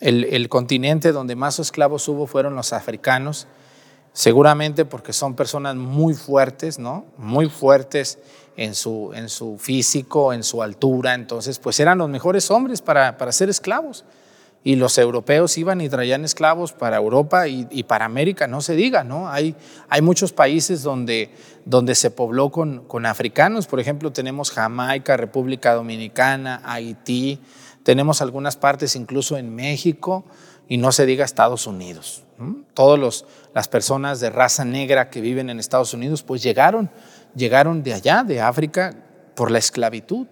El, 0.00 0.48
continente 0.48 1.12
donde 1.12 1.36
más 1.36 1.58
esclavos 1.58 2.08
hubo 2.08 2.26
fueron 2.26 2.54
los 2.54 2.72
africanos, 2.72 3.46
seguramente 4.18 4.84
porque 4.84 5.12
son 5.12 5.36
personas 5.36 5.76
muy 5.76 6.12
fuertes, 6.12 6.80
¿no? 6.80 7.04
Muy 7.18 7.48
fuertes 7.48 8.18
en 8.56 8.74
su, 8.74 9.12
en 9.14 9.28
su 9.28 9.58
físico, 9.58 10.32
en 10.32 10.42
su 10.42 10.60
altura, 10.60 11.14
entonces 11.14 11.60
pues 11.60 11.78
eran 11.78 11.98
los 11.98 12.08
mejores 12.08 12.50
hombres 12.50 12.82
para, 12.82 13.16
para 13.16 13.30
ser 13.30 13.48
esclavos. 13.48 14.04
Y 14.64 14.74
los 14.74 14.98
europeos 14.98 15.56
iban 15.56 15.80
y 15.80 15.88
traían 15.88 16.24
esclavos 16.24 16.72
para 16.72 16.96
Europa 16.96 17.46
y, 17.46 17.84
para 17.84 18.06
América, 18.06 18.48
no 18.48 18.60
se 18.60 18.74
diga, 18.74 19.04
¿no? 19.04 19.28
Hay, 19.28 19.54
hay 19.88 20.02
muchos 20.02 20.32
países 20.32 20.82
donde, 20.82 21.30
donde 21.64 21.94
se 21.94 22.10
pobló 22.10 22.50
con, 22.50 22.88
con 22.88 23.06
africanos, 23.06 23.68
por 23.68 23.78
ejemplo 23.78 24.10
tenemos 24.10 24.50
Jamaica, 24.50 25.16
República 25.16 25.74
Dominicana, 25.74 26.60
Haití, 26.64 27.38
tenemos 27.84 28.20
algunas 28.20 28.56
partes 28.56 28.96
incluso 28.96 29.36
en 29.36 29.54
México 29.54 30.24
y 30.68 30.78
no 30.78 30.90
se 30.90 31.06
diga 31.06 31.24
Estados 31.24 31.68
Unidos. 31.68 32.24
Todas 32.74 33.24
las 33.54 33.68
personas 33.68 34.20
de 34.20 34.30
raza 34.30 34.64
negra 34.64 35.10
que 35.10 35.20
viven 35.20 35.50
en 35.50 35.58
Estados 35.58 35.92
Unidos, 35.92 36.22
pues 36.22 36.42
llegaron, 36.42 36.88
llegaron 37.34 37.82
de 37.82 37.94
allá, 37.94 38.22
de 38.22 38.40
África, 38.40 38.94
por 39.34 39.50
la 39.50 39.58
esclavitud. 39.58 40.26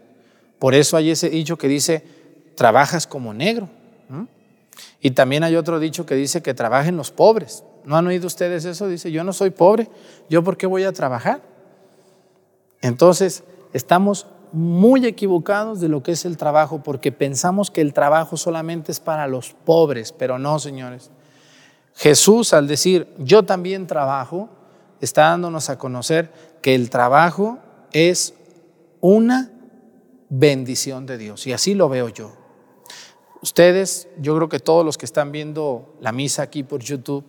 Por 0.59 0.75
eso 0.75 0.97
hay 0.97 1.11
ese 1.11 1.31
dicho 1.31 1.59
que 1.59 1.69
dice, 1.69 2.05
trabajas 2.55 3.07
como 3.07 3.35
negro. 3.35 3.69
Y 5.01 5.13
también 5.13 5.43
hay 5.45 5.57
otro 5.57 5.79
dicho 5.79 6.07
que 6.07 6.15
dice 6.15 6.43
que 6.43 6.55
trabajen 6.55 6.97
los 6.97 7.11
pobres. 7.11 7.65
¿No 7.85 7.97
han 7.97 8.07
oído 8.07 8.27
ustedes 8.27 8.65
eso? 8.65 8.89
Dice, 8.89 9.11
yo 9.11 9.25
no 9.25 9.33
soy 9.33 9.51
pobre, 9.51 9.89
¿yo 10.29 10.43
por 10.43 10.57
qué 10.57 10.67
voy 10.67 10.85
a 10.85 10.93
trabajar? 10.93 11.41
Entonces, 12.83 13.45
estamos 13.73 14.27
muy 14.53 15.07
equivocados 15.07 15.81
de 15.81 15.89
lo 15.89 16.03
que 16.03 16.13
es 16.13 16.25
el 16.25 16.37
trabajo, 16.37 16.83
porque 16.83 17.13
pensamos 17.13 17.71
que 17.71 17.81
el 17.81 17.93
trabajo 17.93 18.37
solamente 18.37 18.93
es 18.93 19.01
para 19.01 19.27
los 19.27 19.55
pobres, 19.65 20.13
pero 20.13 20.39
no, 20.39 20.59
señores. 20.59 21.11
Jesús 21.97 22.53
al 22.53 22.69
decir, 22.69 23.09
yo 23.19 23.45
también 23.45 23.87
trabajo, 23.87 24.51
está 25.01 25.31
dándonos 25.31 25.71
a 25.71 25.79
conocer 25.79 26.31
que 26.61 26.75
el 26.75 26.91
trabajo 26.91 27.59
es 27.93 28.35
una 29.01 29.51
bendición 30.29 31.07
de 31.07 31.17
Dios. 31.17 31.47
Y 31.47 31.55
así 31.55 31.75
lo 31.75 31.89
veo 31.89 32.11
yo. 32.11 32.33
Ustedes, 33.41 34.09
yo 34.19 34.37
creo 34.37 34.49
que 34.49 34.61
todos 34.61 34.85
los 34.85 34.99
que 34.99 35.07
están 35.07 35.33
viendo 35.33 35.97
la 36.01 36.13
misa 36.13 36.43
aquí 36.43 36.63
por 36.63 36.83
YouTube, 36.83 37.25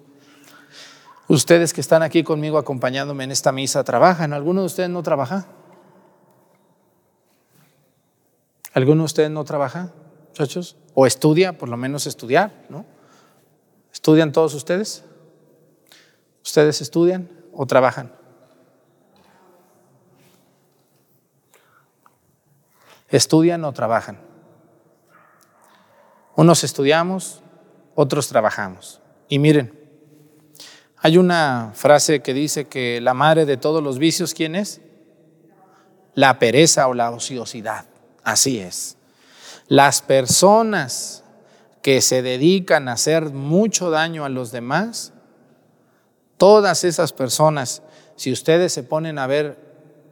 ustedes 1.29 1.73
que 1.73 1.81
están 1.81 2.03
aquí 2.03 2.23
conmigo 2.23 2.57
acompañándome 2.57 3.23
en 3.23 3.31
esta 3.31 3.53
misa, 3.53 3.85
¿trabajan? 3.85 4.33
¿Alguno 4.33 4.61
de 4.61 4.67
ustedes 4.67 4.89
no 4.89 5.01
trabaja? 5.01 5.47
¿Alguno 8.73 9.03
de 9.03 9.05
ustedes 9.05 9.31
no 9.31 9.45
trabaja, 9.45 9.93
muchachos? 10.29 10.75
¿O 10.93 11.07
estudia, 11.07 11.57
por 11.57 11.69
lo 11.69 11.77
menos 11.77 12.05
estudiar, 12.05 12.65
¿no? 12.69 12.96
¿Estudian 13.97 14.31
todos 14.31 14.53
ustedes? 14.53 15.03
¿Ustedes 16.45 16.81
estudian 16.81 17.31
o 17.51 17.65
trabajan? 17.65 18.13
¿Estudian 23.09 23.65
o 23.65 23.73
trabajan? 23.73 24.19
Unos 26.35 26.63
estudiamos, 26.63 27.41
otros 27.95 28.27
trabajamos. 28.27 29.01
Y 29.29 29.39
miren, 29.39 29.73
hay 30.97 31.17
una 31.17 31.71
frase 31.73 32.21
que 32.21 32.35
dice 32.35 32.65
que 32.65 33.01
la 33.01 33.15
madre 33.15 33.47
de 33.47 33.57
todos 33.57 33.81
los 33.81 33.97
vicios, 33.97 34.35
¿quién 34.35 34.55
es? 34.55 34.79
La 36.13 36.37
pereza 36.37 36.87
o 36.87 36.93
la 36.93 37.09
ociosidad. 37.09 37.87
Así 38.23 38.59
es. 38.59 38.95
Las 39.67 40.03
personas 40.03 41.23
que 41.81 42.01
se 42.01 42.21
dedican 42.21 42.87
a 42.87 42.93
hacer 42.93 43.31
mucho 43.31 43.89
daño 43.89 44.25
a 44.25 44.29
los 44.29 44.51
demás, 44.51 45.13
todas 46.37 46.83
esas 46.83 47.13
personas, 47.13 47.81
si 48.15 48.31
ustedes 48.31 48.73
se 48.73 48.83
ponen 48.83 49.19
a 49.19 49.27
ver 49.27 49.57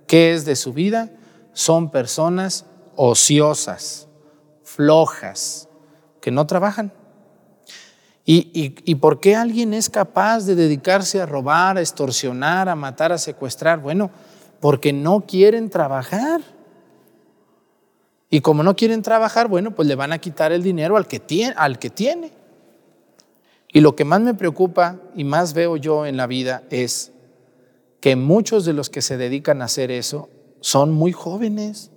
qué 0.08 0.34
es 0.34 0.45
de 0.45 0.56
su 0.56 0.73
vida, 0.73 1.12
son 1.54 1.89
personas 1.89 2.65
ociosas, 2.95 4.08
flojas, 4.63 5.67
que 6.21 6.32
no 6.32 6.47
trabajan. 6.47 6.91
¿Y, 8.28 8.95
por 8.95 9.19
qué 9.19 9.36
alguien 9.36 9.75
es 9.75 9.88
capaz 9.88 10.45
de 10.45 10.56
dedicarse 10.56 11.21
a 11.21 11.28
robar, 11.28 11.78
a 11.78 11.82
extorsionar, 11.82 12.67
a 12.67 12.75
matar, 12.75 13.12
a 13.12 13.19
secuestrar? 13.19 13.80
Bueno, 13.80 14.10
porque 14.60 14.91
no 14.91 15.21
quieren 15.28 15.69
trabajar. 15.69 16.41
Y 18.29 18.41
como 18.41 18.63
no 18.63 18.75
quieren 18.75 19.01
trabajar, 19.01 19.47
bueno, 19.47 19.71
pues 19.71 19.88
le 19.88 19.95
van 19.95 20.11
a 20.11 20.17
quitar 20.17 20.51
el 20.51 20.63
dinero 20.63 20.97
al 20.97 21.07
que 21.07 21.19
tiene. 21.19 21.53
Al 21.57 21.79
que 21.79 21.89
tiene. 21.89 22.31
Y 23.71 23.81
lo 23.81 23.95
que 23.95 24.05
más 24.05 24.21
me 24.21 24.33
preocupa 24.33 24.99
y 25.15 25.23
más 25.23 25.53
veo 25.53 25.77
yo 25.77 26.05
en 26.05 26.17
la 26.17 26.27
vida 26.27 26.63
es 26.69 27.11
que 27.99 28.15
muchos 28.15 28.65
de 28.65 28.73
los 28.73 28.89
que 28.89 29.01
se 29.01 29.17
dedican 29.17 29.61
a 29.61 29.65
hacer 29.65 29.91
eso 29.91 30.29
son 30.61 30.91
muy 30.91 31.11
jóvenes. 31.11 31.91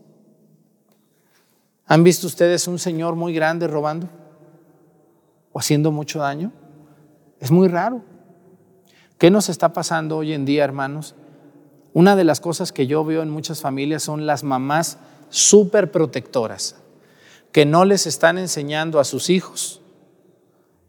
¿Han 1.87 2.03
visto 2.05 2.27
ustedes 2.27 2.67
un 2.69 2.79
señor 2.79 3.15
muy 3.15 3.33
grande 3.33 3.67
robando 3.67 4.09
o 5.53 5.59
haciendo 5.59 5.93
mucho 5.93 6.19
daño? 6.19 6.53
Es 7.41 7.51
muy 7.51 7.69
raro. 7.69 8.03
¿Qué 9.17 9.31
nos 9.31 9.49
está 9.49 9.73
pasando 9.73 10.17
hoy 10.17 10.33
en 10.33 10.45
día, 10.45 10.65
hermanos? 10.65 11.15
Una 11.93 12.17
de 12.17 12.25
las 12.25 12.41
cosas 12.41 12.73
que 12.73 12.87
yo 12.87 13.05
veo 13.05 13.23
en 13.23 13.31
muchas 13.31 13.61
familias 13.61 14.03
son 14.03 14.27
las 14.27 14.45
mamás 14.45 14.99
súper 15.31 15.91
protectoras, 15.91 16.77
que 17.53 17.65
no 17.65 17.85
les 17.85 18.07
están 18.07 18.39
enseñando 18.39 19.01
a 19.01 19.05
sus 19.05 19.31
hijos 19.31 19.81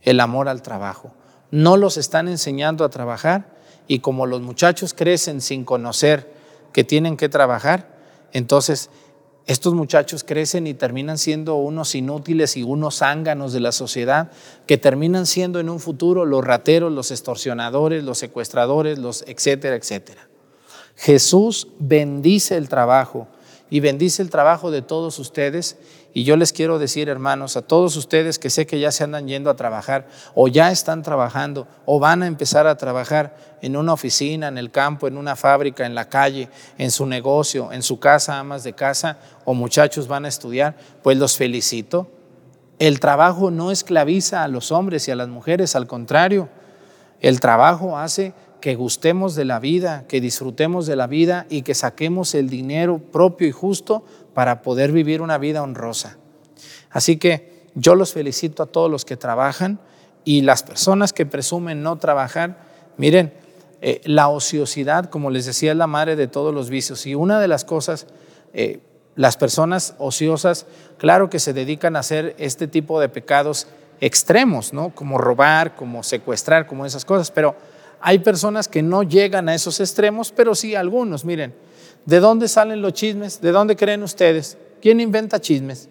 el 0.01 0.19
amor 0.19 0.49
al 0.49 0.61
trabajo, 0.61 1.13
no 1.51 1.77
los 1.77 1.97
están 1.97 2.27
enseñando 2.27 2.85
a 2.85 2.89
trabajar 2.89 3.55
y 3.87 3.99
como 3.99 4.25
los 4.25 4.41
muchachos 4.41 4.93
crecen 4.93 5.41
sin 5.41 5.65
conocer 5.65 6.31
que 6.73 6.83
tienen 6.83 7.17
que 7.17 7.29
trabajar, 7.29 7.97
entonces 8.31 8.89
estos 9.49 9.73
muchachos 9.73 10.23
crecen 10.23 10.67
y 10.67 10.75
terminan 10.75 11.17
siendo 11.17 11.55
unos 11.55 11.95
inútiles 11.95 12.55
y 12.55 12.61
unos 12.61 12.99
zánganos 12.99 13.51
de 13.51 13.59
la 13.59 13.71
sociedad, 13.71 14.29
que 14.67 14.77
terminan 14.77 15.25
siendo 15.25 15.59
en 15.59 15.69
un 15.69 15.79
futuro 15.79 16.23
los 16.23 16.45
rateros, 16.45 16.91
los 16.91 17.09
extorsionadores, 17.09 18.03
los 18.03 18.19
secuestradores, 18.19 18.99
los 18.99 19.23
etcétera, 19.27 19.75
etcétera. 19.75 20.29
Jesús 20.95 21.69
bendice 21.79 22.57
el 22.57 22.69
trabajo 22.69 23.27
y 23.69 23.79
bendice 23.79 24.21
el 24.21 24.29
trabajo 24.29 24.71
de 24.71 24.81
todos 24.81 25.19
ustedes 25.19 25.77
y 26.13 26.23
yo 26.23 26.35
les 26.35 26.53
quiero 26.53 26.79
decir, 26.79 27.07
hermanos, 27.07 27.55
a 27.55 27.61
todos 27.61 27.95
ustedes 27.95 28.39
que 28.39 28.49
sé 28.49 28.65
que 28.65 28.79
ya 28.79 28.91
se 28.91 29.03
andan 29.03 29.27
yendo 29.27 29.49
a 29.49 29.55
trabajar 29.55 30.07
o 30.33 30.47
ya 30.47 30.71
están 30.71 31.03
trabajando 31.03 31.67
o 31.85 31.99
van 31.99 32.23
a 32.23 32.27
empezar 32.27 32.65
a 32.65 32.77
trabajar 32.77 33.35
en 33.61 33.75
una 33.77 33.93
oficina, 33.93 34.47
en 34.47 34.57
el 34.57 34.71
campo, 34.71 35.07
en 35.07 35.17
una 35.17 35.35
fábrica, 35.35 35.85
en 35.85 35.93
la 35.93 36.09
calle, 36.09 36.49
en 36.77 36.89
su 36.89 37.05
negocio, 37.05 37.71
en 37.71 37.83
su 37.83 37.99
casa, 37.99 38.39
amas 38.39 38.63
de 38.63 38.73
casa 38.73 39.17
o 39.45 39.53
muchachos 39.53 40.07
van 40.07 40.25
a 40.25 40.29
estudiar, 40.29 40.75
pues 41.03 41.17
los 41.17 41.37
felicito. 41.37 42.09
El 42.79 42.99
trabajo 42.99 43.51
no 43.51 43.71
esclaviza 43.71 44.43
a 44.43 44.47
los 44.47 44.71
hombres 44.71 45.07
y 45.07 45.11
a 45.11 45.15
las 45.15 45.27
mujeres, 45.27 45.75
al 45.75 45.85
contrario, 45.85 46.49
el 47.21 47.39
trabajo 47.39 47.97
hace 47.97 48.33
que 48.61 48.75
gustemos 48.75 49.35
de 49.35 49.45
la 49.45 49.59
vida, 49.59 50.05
que 50.07 50.21
disfrutemos 50.21 50.85
de 50.85 50.95
la 50.95 51.07
vida 51.07 51.45
y 51.49 51.61
que 51.61 51.73
saquemos 51.73 52.35
el 52.35 52.49
dinero 52.49 52.99
propio 52.99 53.47
y 53.47 53.51
justo 53.51 54.03
para 54.33 54.61
poder 54.61 54.91
vivir 54.91 55.21
una 55.21 55.37
vida 55.37 55.63
honrosa. 55.63 56.17
Así 56.89 57.17
que 57.17 57.67
yo 57.75 57.95
los 57.95 58.13
felicito 58.13 58.63
a 58.63 58.65
todos 58.65 58.89
los 58.89 59.05
que 59.05 59.17
trabajan 59.17 59.79
y 60.25 60.41
las 60.41 60.63
personas 60.63 61.13
que 61.13 61.25
presumen 61.25 61.83
no 61.83 61.97
trabajar, 61.97 62.57
miren, 62.97 63.33
eh, 63.81 64.01
la 64.03 64.27
ociosidad, 64.27 65.09
como 65.09 65.29
les 65.29 65.45
decía, 65.45 65.71
es 65.71 65.77
la 65.77 65.87
madre 65.87 66.15
de 66.15 66.27
todos 66.27 66.53
los 66.53 66.69
vicios. 66.69 67.05
Y 67.05 67.15
una 67.15 67.39
de 67.39 67.47
las 67.47 67.63
cosas, 67.63 68.07
eh, 68.53 68.81
las 69.15 69.37
personas 69.37 69.95
ociosas, 69.97 70.65
claro 70.97 71.29
que 71.29 71.39
se 71.39 71.53
dedican 71.53 71.95
a 71.95 71.99
hacer 71.99 72.35
este 72.37 72.67
tipo 72.67 72.99
de 72.99 73.07
pecados 73.07 73.67
extremos, 74.01 74.73
¿no? 74.73 74.89
Como 74.93 75.17
robar, 75.17 75.75
como 75.75 76.03
secuestrar, 76.03 76.67
como 76.67 76.85
esas 76.85 77.05
cosas, 77.05 77.31
pero 77.31 77.55
hay 78.01 78.19
personas 78.19 78.67
que 78.67 78.81
no 78.81 79.03
llegan 79.03 79.49
a 79.49 79.55
esos 79.55 79.79
extremos, 79.79 80.31
pero 80.31 80.55
sí 80.55 80.75
algunos. 80.75 81.25
Miren, 81.25 81.53
¿de 82.05 82.19
dónde 82.19 82.47
salen 82.47 82.81
los 82.81 82.93
chismes? 82.93 83.41
¿De 83.41 83.51
dónde 83.51 83.75
creen 83.75 84.03
ustedes? 84.03 84.57
¿Quién 84.81 84.99
inventa 84.99 85.39
chismes? 85.39 85.89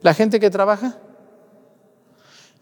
¿La 0.00 0.14
gente 0.14 0.40
que 0.40 0.50
trabaja? 0.50 0.98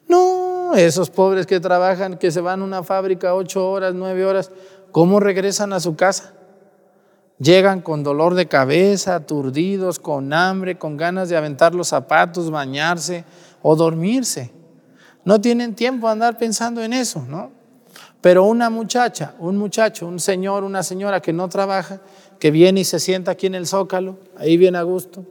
No, 0.09 0.74
esos 0.74 1.09
pobres 1.11 1.46
que 1.46 1.61
trabajan, 1.61 2.18
que 2.18 2.31
se 2.31 2.40
van 2.40 2.62
a 2.62 2.64
una 2.64 2.83
fábrica 2.83 3.35
ocho 3.35 3.70
horas, 3.70 3.94
nueve 3.94 4.24
horas, 4.24 4.50
¿cómo 4.90 5.20
regresan 5.20 5.72
a 5.72 5.81
su 5.81 5.94
casa? 5.94 6.35
Llegan 7.38 7.81
con 7.81 8.03
dolor 8.03 8.35
de 8.35 8.48
cabeza, 8.48 9.14
aturdidos, 9.14 9.98
con 9.98 10.33
hambre, 10.33 10.79
con 10.79 10.96
ganas 10.96 11.29
de 11.29 11.37
aventar 11.37 11.74
los 11.74 11.88
zapatos, 11.88 12.50
bañarse 12.50 13.24
o 13.62 13.76
dormirse. 13.76 14.53
No 15.24 15.40
tienen 15.40 15.74
tiempo 15.74 16.07
de 16.07 16.12
andar 16.12 16.37
pensando 16.37 16.83
en 16.83 16.92
eso, 16.92 17.24
¿no? 17.26 17.59
Pero 18.20 18.44
una 18.44 18.68
muchacha, 18.68 19.35
un 19.38 19.56
muchacho, 19.56 20.06
un 20.06 20.20
señor, 20.20 20.64
una 20.64 20.83
señora 20.83 21.20
que 21.20 21.33
no 21.33 21.48
trabaja, 21.48 22.00
que 22.38 22.50
viene 22.50 22.80
y 22.80 22.85
se 22.85 23.00
sienta 23.00 23.30
aquí 23.30 23.46
en 23.46 23.54
el 23.54 23.66
zócalo, 23.66 24.18
ahí 24.37 24.56
viene 24.56 24.78
a 24.78 24.83
gusto. 24.83 25.24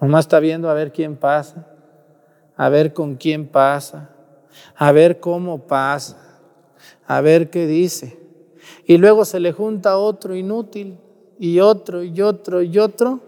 Nomás 0.00 0.24
está 0.24 0.40
viendo 0.40 0.70
a 0.70 0.74
ver 0.74 0.92
quién 0.92 1.16
pasa, 1.16 1.66
a 2.56 2.68
ver 2.70 2.94
con 2.94 3.16
quién 3.16 3.46
pasa, 3.46 4.10
a 4.74 4.92
ver 4.92 5.20
cómo 5.20 5.66
pasa, 5.66 6.16
a 7.06 7.20
ver 7.20 7.50
qué 7.50 7.66
dice. 7.66 8.18
Y 8.86 8.96
luego 8.96 9.26
se 9.26 9.40
le 9.40 9.52
junta 9.52 9.98
otro 9.98 10.34
inútil 10.34 10.98
y 11.38 11.60
otro 11.60 12.02
y 12.02 12.22
otro 12.22 12.62
y 12.62 12.78
otro. 12.78 13.20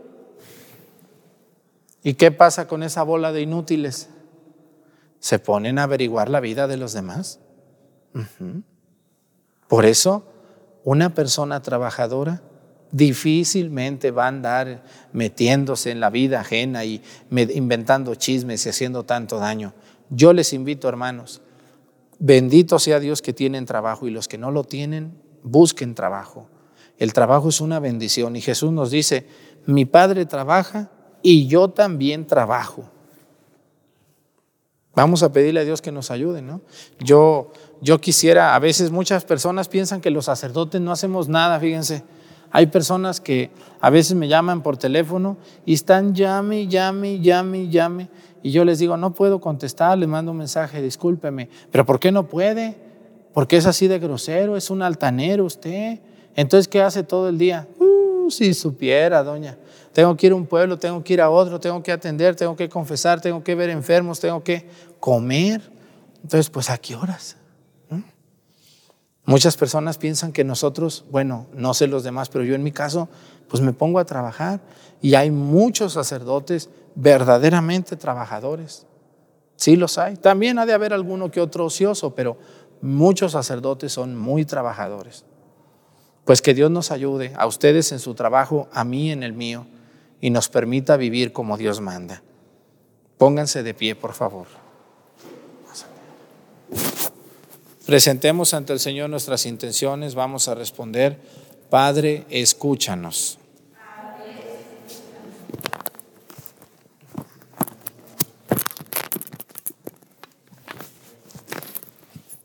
¿Y 2.03 2.15
qué 2.15 2.33
pasa 2.33 2.67
con 2.67 2.83
esa 2.83 3.03
bola 3.03 3.31
de 3.33 3.43
inútiles? 3.43 4.09
Se 5.23 5.39
ponen 5.39 5.79
a 5.79 5.85
averiguar 5.85 6.29
la 6.29 6.41
vida 6.41 6.67
de 6.67 6.77
los 6.77 6.93
demás. 6.93 7.39
Por 9.69 9.85
eso, 9.85 10.27
una 10.83 11.15
persona 11.15 11.63
trabajadora 11.63 12.43
difícilmente 12.91 14.11
va 14.11 14.25
a 14.25 14.29
andar 14.29 14.83
metiéndose 15.13 15.93
en 15.93 16.01
la 16.01 16.11
vida 16.11 16.41
ajena 16.41 16.85
y 16.85 17.03
inventando 17.31 18.17
chismes 18.17 18.67
y 18.67 18.71
haciendo 18.71 19.05
tanto 19.05 19.39
daño. 19.39 19.75
Yo 20.11 20.33
les 20.33 20.53
invito, 20.53 20.89
hermanos, 20.89 21.41
bendito 22.19 22.81
sea 22.81 22.99
Dios 22.99 23.23
que 23.23 23.33
tienen 23.33 23.65
trabajo 23.65 24.09
y 24.09 24.11
los 24.11 24.27
que 24.27 24.39
no 24.39 24.51
lo 24.51 24.65
tienen, 24.65 25.23
busquen 25.45 25.95
trabajo. 25.95 26.49
El 26.99 27.13
trabajo 27.13 27.51
es 27.51 27.61
una 27.61 27.79
bendición 27.79 28.35
y 28.35 28.41
Jesús 28.41 28.73
nos 28.73 28.91
dice, 28.91 29.29
mi 29.67 29.85
Padre 29.85 30.27
trabaja 30.27 30.91
y 31.23 31.47
yo 31.47 31.71
también 31.71 32.27
trabajo. 32.27 32.92
Vamos 34.95 35.23
a 35.23 35.33
pedirle 35.33 35.61
a 35.61 35.65
Dios 35.65 35.81
que 35.81 35.91
nos 35.91 36.11
ayude, 36.11 36.43
¿no? 36.43 36.61
Yo, 36.99 37.53
yo 37.81 38.01
quisiera, 38.01 38.55
a 38.55 38.59
veces 38.59 38.91
muchas 38.91 39.25
personas 39.25 39.69
piensan 39.69 40.01
que 40.01 40.11
los 40.11 40.27
sacerdotes 40.27 40.81
no 40.81 40.93
hacemos 40.93 41.29
nada, 41.29 41.59
fíjense. 41.59 42.05
Hay 42.51 42.67
personas 42.67 43.19
que 43.19 43.51
a 43.81 43.89
veces 43.89 44.15
me 44.15 44.29
llaman 44.29 44.63
por 44.63 44.77
teléfono 44.77 45.39
y 45.65 45.73
están 45.73 46.15
llame, 46.15 46.67
llame, 46.67 47.21
llame, 47.21 47.71
llame. 47.71 48.11
Y 48.43 48.51
yo 48.51 48.67
les 48.67 48.79
digo, 48.79 48.99
no 48.99 49.15
puedo 49.15 49.41
contestar, 49.41 49.97
les 49.97 50.09
mando 50.09 50.33
un 50.33 50.39
mensaje, 50.39 50.83
discúlpeme. 50.83 51.49
Pero 51.71 51.87
¿por 51.87 51.99
qué 51.99 52.13
no 52.13 52.27
puede? 52.27 52.77
Porque 53.33 53.57
es 53.57 53.65
así 53.65 53.89
de 53.89 53.99
grosero, 53.99 54.59
es 54.59 54.69
un 54.69 54.83
altanero 54.83 55.47
usted. 55.47 56.01
Entonces, 56.37 56.69
¿qué 56.69 56.83
hace 56.83 57.03
todo 57.03 57.31
el 57.31 57.39
día? 57.39 57.67
Uh, 57.79 58.31
si 58.31 58.53
supiera, 58.53 59.23
doña. 59.23 59.57
Tengo 59.93 60.17
que 60.17 60.27
ir 60.27 60.33
a 60.33 60.37
un 60.37 60.47
pueblo, 60.47 60.79
tengo 60.79 61.03
que 61.05 61.13
ir 61.13 61.21
a 61.21 61.31
otro, 61.31 61.61
tengo 61.61 61.83
que 61.83 61.93
atender, 61.93 62.35
tengo 62.35 62.57
que 62.57 62.69
confesar, 62.69 63.21
tengo 63.21 63.45
que 63.45 63.55
ver 63.55 63.71
enfermos, 63.71 64.21
tengo 64.21 64.43
que 64.43 64.69
comer. 65.01 65.61
Entonces, 66.23 66.49
pues, 66.49 66.71
¿a 66.71 66.79
qué 66.79 66.95
horas? 66.95 67.37
Muchas 69.25 69.57
personas 69.57 69.99
piensan 69.99 70.33
que 70.33 70.43
nosotros, 70.43 71.05
bueno, 71.11 71.47
no 71.55 71.75
sé 71.75 71.87
los 71.87 72.03
demás, 72.03 72.29
pero 72.29 72.45
yo 72.45 72.57
en 72.57 72.65
mi 72.65 72.73
caso, 72.73 73.09
pues 73.49 73.63
me 73.63 73.73
pongo 73.73 74.01
a 74.01 74.05
trabajar 74.05 74.61
y 75.01 75.15
hay 75.15 75.31
muchos 75.31 75.93
sacerdotes 75.93 76.71
verdaderamente 76.97 77.97
trabajadores. 77.97 78.87
Sí 79.55 79.77
los 79.77 79.97
hay. 79.99 80.17
También 80.17 80.59
ha 80.59 80.67
de 80.67 80.73
haber 80.73 80.93
alguno 80.93 81.31
que 81.31 81.41
otro 81.41 81.67
ocioso, 81.67 82.17
pero 82.17 82.37
muchos 82.81 83.33
sacerdotes 83.33 83.93
son 83.93 84.17
muy 84.17 84.45
trabajadores. 84.45 85.25
Pues 86.25 86.43
que 86.43 86.53
Dios 86.53 86.71
nos 86.71 86.91
ayude 86.91 87.33
a 87.37 87.47
ustedes 87.47 87.93
en 87.93 88.01
su 88.01 88.15
trabajo, 88.15 88.69
a 88.73 88.83
mí 88.83 89.13
en 89.13 89.23
el 89.23 89.33
mío, 89.33 89.67
y 90.23 90.31
nos 90.31 90.49
permita 90.49 90.97
vivir 90.97 91.33
como 91.33 91.59
Dios 91.59 91.81
manda. 91.81 92.23
Pónganse 93.19 93.63
de 93.65 93.75
pie, 93.75 93.97
por 93.97 94.15
favor. 94.15 94.47
Presentemos 97.85 98.55
ante 98.55 98.73
el 98.73 98.79
Señor 98.79 99.11
nuestras 99.11 99.45
intenciones, 99.47 100.15
vamos 100.15 100.47
a 100.47 100.55
responder, 100.55 101.19
Padre, 101.69 102.25
escúchanos. 102.31 103.39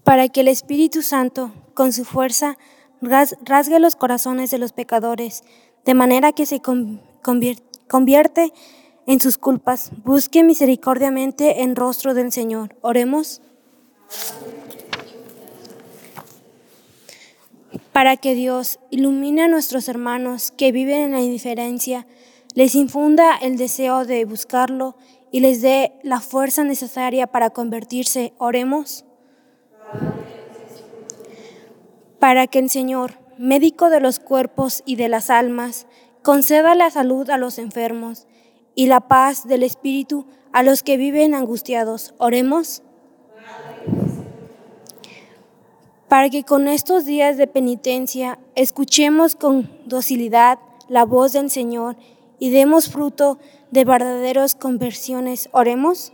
Para 0.04 0.30
que 0.30 0.42
el 0.42 0.48
Espíritu 0.48 1.04
Santo, 1.04 1.52
con 1.76 1.94
su 1.94 2.06
fuerza, 2.06 2.58
rasgue 3.02 3.80
los 3.80 3.96
corazones 3.96 4.50
de 4.50 4.58
los 4.58 4.72
pecadores, 4.74 5.44
de 5.86 5.94
manera 5.94 6.32
que 6.32 6.48
se 6.48 6.62
convierte 7.88 8.54
en 9.06 9.20
sus 9.20 9.38
culpas. 9.38 9.92
Busque 10.04 10.44
misericordiamente 10.44 11.64
en 11.64 11.76
rostro 11.76 12.14
del 12.14 12.32
Señor. 12.32 12.76
Oremos. 12.82 13.42
para 17.98 18.16
que 18.16 18.36
Dios 18.36 18.78
ilumine 18.92 19.42
a 19.42 19.48
nuestros 19.48 19.90
hermanos 19.90 20.52
que 20.52 20.72
viven 20.72 21.02
en 21.02 21.12
la 21.14 21.22
indiferencia, 21.22 22.06
les 22.54 22.76
infunda 22.76 23.36
el 23.36 23.58
deseo 23.58 24.06
de 24.06 24.24
buscarlo 24.24 24.96
y 25.32 25.40
les 25.40 25.64
dé 25.64 25.94
la 26.04 26.20
fuerza 26.20 26.64
necesaria 26.64 27.26
para 27.26 27.50
convertirse. 27.50 28.34
Oremos. 28.38 29.04
Para 32.20 32.46
que 32.46 32.60
el 32.60 32.70
Señor, 32.70 33.14
médico 33.40 33.90
de 33.90 34.00
los 34.00 34.20
cuerpos 34.20 34.84
y 34.86 34.96
de 34.96 35.10
las 35.10 35.32
almas, 35.32 35.87
conceda 36.28 36.76
la 36.76 36.92
salud 36.92 37.30
a 37.30 37.38
los 37.38 37.58
enfermos 37.58 38.28
y 38.76 38.88
la 38.88 39.00
paz 39.00 39.48
del 39.48 39.64
espíritu 39.64 40.26
a 40.52 40.62
los 40.62 40.84
que 40.84 40.98
viven 40.98 41.34
angustiados. 41.34 42.16
Oremos. 42.18 42.84
para 46.10 46.30
que 46.30 46.44
con 46.44 46.68
estos 46.68 47.06
días 47.06 47.38
de 47.38 47.48
penitencia 47.48 48.40
escuchemos 48.56 49.36
con 49.36 49.70
docilidad 49.86 50.60
la 50.90 51.06
voz 51.06 51.32
del 51.32 51.50
Señor 51.50 51.96
y 52.40 52.50
demos 52.50 52.90
fruto 52.90 53.40
de 53.72 53.86
verdaderas 53.86 54.54
conversiones. 54.54 55.48
Oremos. 55.54 56.12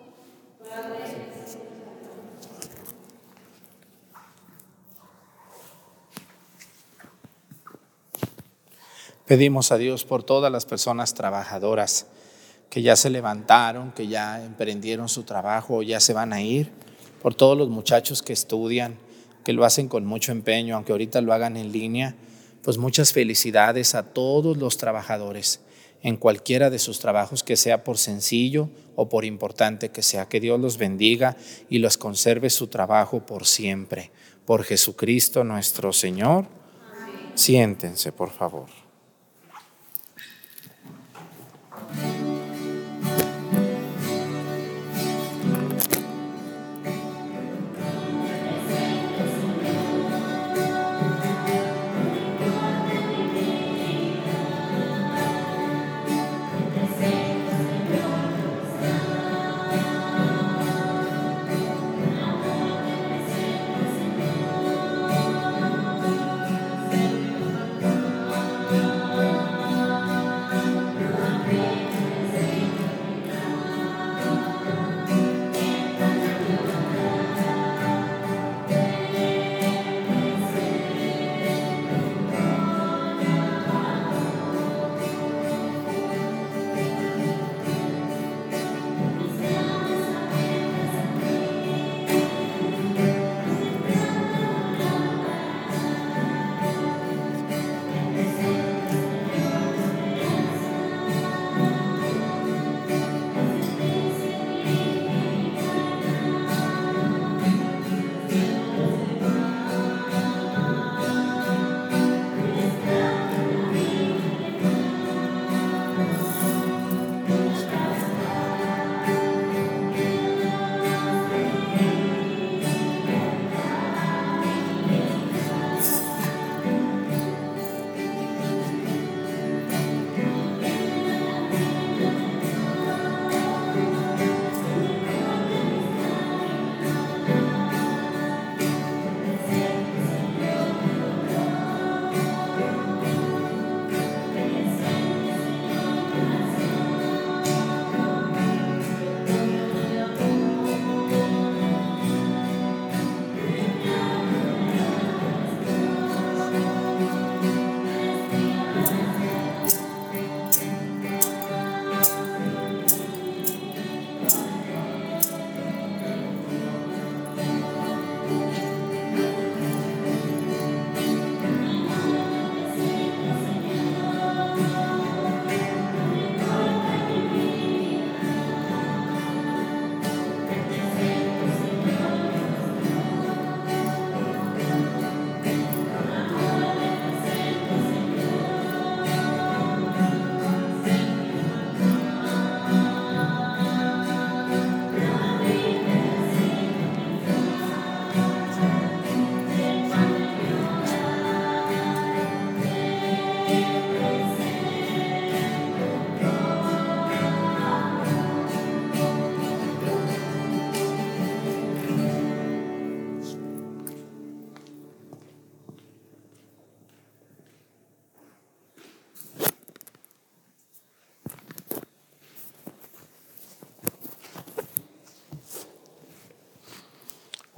Pedimos 9.25 9.71
a 9.71 9.77
Dios 9.77 10.03
por 10.03 10.23
todas 10.23 10.51
las 10.51 10.65
personas 10.65 11.13
trabajadoras 11.13 12.07
que 12.69 12.81
ya 12.81 12.97
se 12.97 13.09
levantaron, 13.09 13.93
que 13.93 14.07
ya 14.07 14.43
emprendieron 14.43 15.07
su 15.07 15.23
trabajo, 15.23 15.81
ya 15.81 16.01
se 16.01 16.11
van 16.11 16.33
a 16.33 16.41
ir, 16.41 16.71
por 17.21 17.33
todos 17.33 17.57
los 17.57 17.69
muchachos 17.69 18.21
que 18.21 18.33
estudian, 18.33 18.97
que 19.45 19.53
lo 19.53 19.63
hacen 19.63 19.87
con 19.87 20.05
mucho 20.05 20.33
empeño, 20.33 20.75
aunque 20.75 20.91
ahorita 20.91 21.21
lo 21.21 21.31
hagan 21.31 21.55
en 21.55 21.71
línea, 21.71 22.15
pues 22.63 22.77
muchas 22.77 23.13
felicidades 23.13 23.95
a 23.95 24.03
todos 24.03 24.57
los 24.57 24.75
trabajadores 24.75 25.61
en 26.01 26.17
cualquiera 26.17 26.69
de 26.69 26.79
sus 26.79 26.99
trabajos, 26.99 27.43
que 27.43 27.55
sea 27.55 27.85
por 27.85 27.97
sencillo 27.97 28.69
o 28.97 29.07
por 29.07 29.23
importante 29.23 29.89
que 29.89 30.03
sea. 30.03 30.27
Que 30.27 30.41
Dios 30.41 30.59
los 30.59 30.77
bendiga 30.77 31.37
y 31.69 31.79
los 31.79 31.97
conserve 31.97 32.49
su 32.49 32.67
trabajo 32.67 33.25
por 33.25 33.45
siempre. 33.45 34.11
Por 34.45 34.63
Jesucristo 34.63 35.45
nuestro 35.45 35.93
Señor. 35.93 36.45
Siéntense, 37.35 38.11
por 38.11 38.31
favor. 38.31 38.82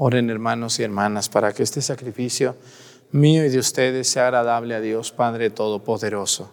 Oren 0.07 0.29
hermanos 0.29 0.77
y 0.77 0.83
hermanas 0.83 1.29
para 1.29 1.51
que 1.51 1.63
este 1.63 1.81
sacrificio 1.81 2.55
mío 3.11 3.43
y 3.43 3.49
de 3.49 3.57
ustedes 3.57 4.07
sea 4.07 4.25
agradable 4.25 4.75
a 4.75 4.79
Dios 4.79 5.11
Padre 5.11 5.49
Todopoderoso. 5.49 6.51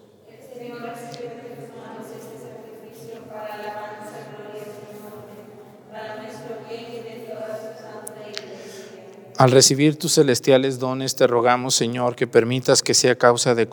Al 9.36 9.50
recibir 9.50 9.98
tus 9.98 10.14
celestiales 10.14 10.78
dones, 10.78 11.14
te 11.14 11.26
rogamos, 11.26 11.74
Señor, 11.74 12.16
que 12.16 12.26
permitas 12.26 12.82
que 12.82 12.94
sea 12.94 13.16
causa 13.16 13.54
de... 13.54 13.68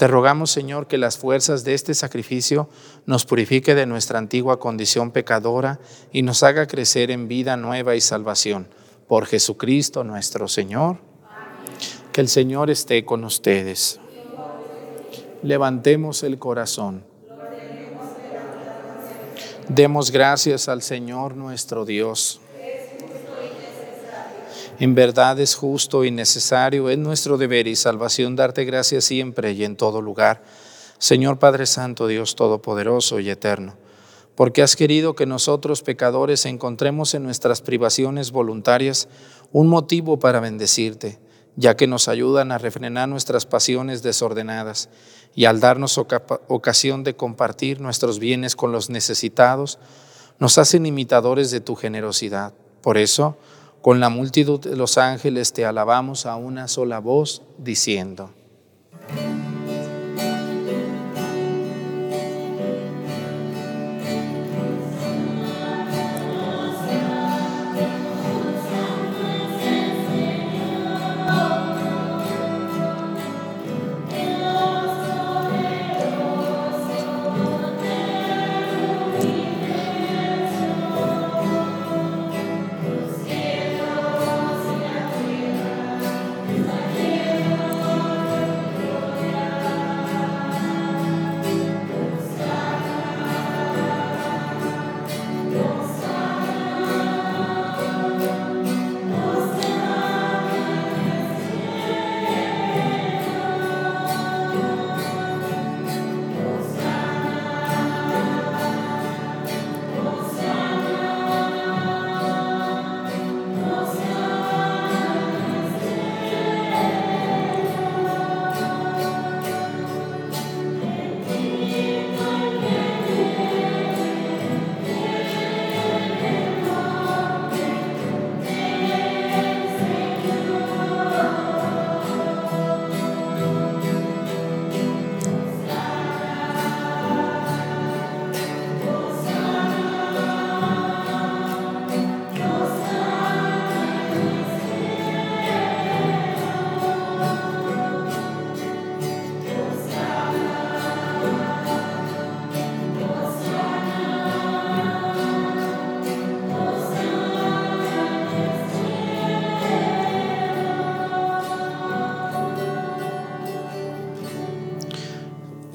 Te 0.00 0.08
rogamos, 0.08 0.50
Señor, 0.50 0.86
que 0.86 0.96
las 0.96 1.18
fuerzas 1.18 1.62
de 1.62 1.74
este 1.74 1.92
sacrificio 1.92 2.70
nos 3.04 3.26
purifique 3.26 3.74
de 3.74 3.84
nuestra 3.84 4.18
antigua 4.18 4.58
condición 4.58 5.10
pecadora 5.10 5.78
y 6.10 6.22
nos 6.22 6.42
haga 6.42 6.66
crecer 6.66 7.10
en 7.10 7.28
vida 7.28 7.58
nueva 7.58 7.94
y 7.94 8.00
salvación. 8.00 8.66
Por 9.06 9.26
Jesucristo 9.26 10.02
nuestro 10.02 10.48
Señor. 10.48 10.96
Que 12.14 12.22
el 12.22 12.28
Señor 12.28 12.70
esté 12.70 13.04
con 13.04 13.24
ustedes. 13.24 14.00
Levantemos 15.42 16.22
el 16.22 16.38
corazón. 16.38 17.04
Demos 19.68 20.10
gracias 20.10 20.70
al 20.70 20.80
Señor 20.80 21.36
nuestro 21.36 21.84
Dios. 21.84 22.40
En 24.80 24.94
verdad 24.94 25.38
es 25.38 25.56
justo 25.56 26.06
y 26.06 26.10
necesario, 26.10 26.88
es 26.88 26.96
nuestro 26.96 27.36
deber 27.36 27.66
y 27.66 27.76
salvación 27.76 28.34
darte 28.34 28.64
gracias 28.64 29.04
siempre 29.04 29.52
y 29.52 29.62
en 29.64 29.76
todo 29.76 30.00
lugar. 30.00 30.42
Señor 30.96 31.38
Padre 31.38 31.66
Santo, 31.66 32.06
Dios 32.06 32.34
Todopoderoso 32.34 33.20
y 33.20 33.28
Eterno, 33.28 33.74
porque 34.36 34.62
has 34.62 34.76
querido 34.76 35.14
que 35.14 35.26
nosotros 35.26 35.82
pecadores 35.82 36.46
encontremos 36.46 37.12
en 37.12 37.24
nuestras 37.24 37.60
privaciones 37.60 38.30
voluntarias 38.30 39.08
un 39.52 39.68
motivo 39.68 40.18
para 40.18 40.40
bendecirte, 40.40 41.18
ya 41.56 41.76
que 41.76 41.86
nos 41.86 42.08
ayudan 42.08 42.50
a 42.50 42.56
refrenar 42.56 43.06
nuestras 43.06 43.44
pasiones 43.44 44.02
desordenadas 44.02 44.88
y 45.34 45.44
al 45.44 45.60
darnos 45.60 45.98
ocasión 45.98 47.04
de 47.04 47.14
compartir 47.14 47.82
nuestros 47.82 48.18
bienes 48.18 48.56
con 48.56 48.72
los 48.72 48.88
necesitados, 48.88 49.78
nos 50.38 50.56
hacen 50.56 50.86
imitadores 50.86 51.50
de 51.50 51.60
tu 51.60 51.76
generosidad. 51.76 52.54
Por 52.80 52.96
eso, 52.96 53.36
con 53.80 54.00
la 54.00 54.08
multitud 54.08 54.60
de 54.60 54.76
los 54.76 54.98
ángeles 54.98 55.52
te 55.52 55.64
alabamos 55.64 56.26
a 56.26 56.36
una 56.36 56.68
sola 56.68 56.98
voz, 56.98 57.42
diciendo, 57.58 58.30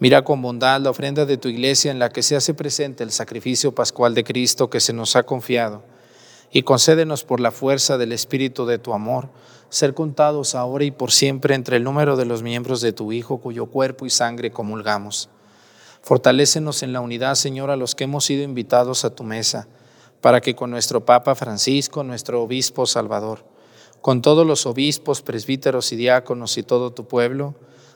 Mira 0.00 0.22
con 0.22 0.42
bondad 0.42 0.80
la 0.80 0.90
ofrenda 0.90 1.24
de 1.24 1.36
tu 1.36 1.48
iglesia 1.48 1.92
en 1.92 2.00
la 2.00 2.08
que 2.08 2.22
se 2.22 2.34
hace 2.34 2.52
presente 2.52 3.04
el 3.04 3.12
sacrificio 3.12 3.74
pascual 3.74 4.14
de 4.14 4.24
Cristo 4.24 4.68
que 4.68 4.80
se 4.80 4.92
nos 4.92 5.14
ha 5.14 5.22
confiado, 5.22 5.82
y 6.50 6.62
concédenos 6.62 7.24
por 7.24 7.38
la 7.40 7.52
fuerza 7.52 7.96
del 7.96 8.12
Espíritu 8.12 8.66
de 8.66 8.78
tu 8.78 8.92
amor, 8.92 9.28
ser 9.68 9.94
contados 9.94 10.54
ahora 10.54 10.84
y 10.84 10.90
por 10.90 11.12
siempre 11.12 11.54
entre 11.54 11.76
el 11.76 11.84
número 11.84 12.16
de 12.16 12.24
los 12.24 12.42
miembros 12.42 12.80
de 12.80 12.92
tu 12.92 13.12
Hijo, 13.12 13.38
cuyo 13.38 13.66
cuerpo 13.66 14.04
y 14.04 14.10
sangre 14.10 14.50
comulgamos. 14.50 15.28
Fortalécenos 16.02 16.82
en 16.82 16.92
la 16.92 17.00
unidad, 17.00 17.34
Señor, 17.36 17.70
a 17.70 17.76
los 17.76 17.94
que 17.94 18.04
hemos 18.04 18.24
sido 18.24 18.42
invitados 18.42 19.04
a 19.04 19.14
tu 19.14 19.22
mesa, 19.22 19.68
para 20.20 20.40
que 20.40 20.54
con 20.54 20.70
nuestro 20.70 21.04
Papa 21.04 21.34
Francisco, 21.34 22.02
nuestro 22.02 22.42
Obispo 22.42 22.86
Salvador, 22.86 23.44
con 24.00 24.22
todos 24.22 24.46
los 24.46 24.66
obispos, 24.66 25.22
presbíteros 25.22 25.92
y 25.92 25.96
diáconos 25.96 26.58
y 26.58 26.62
todo 26.62 26.92
tu 26.92 27.06
pueblo, 27.06 27.54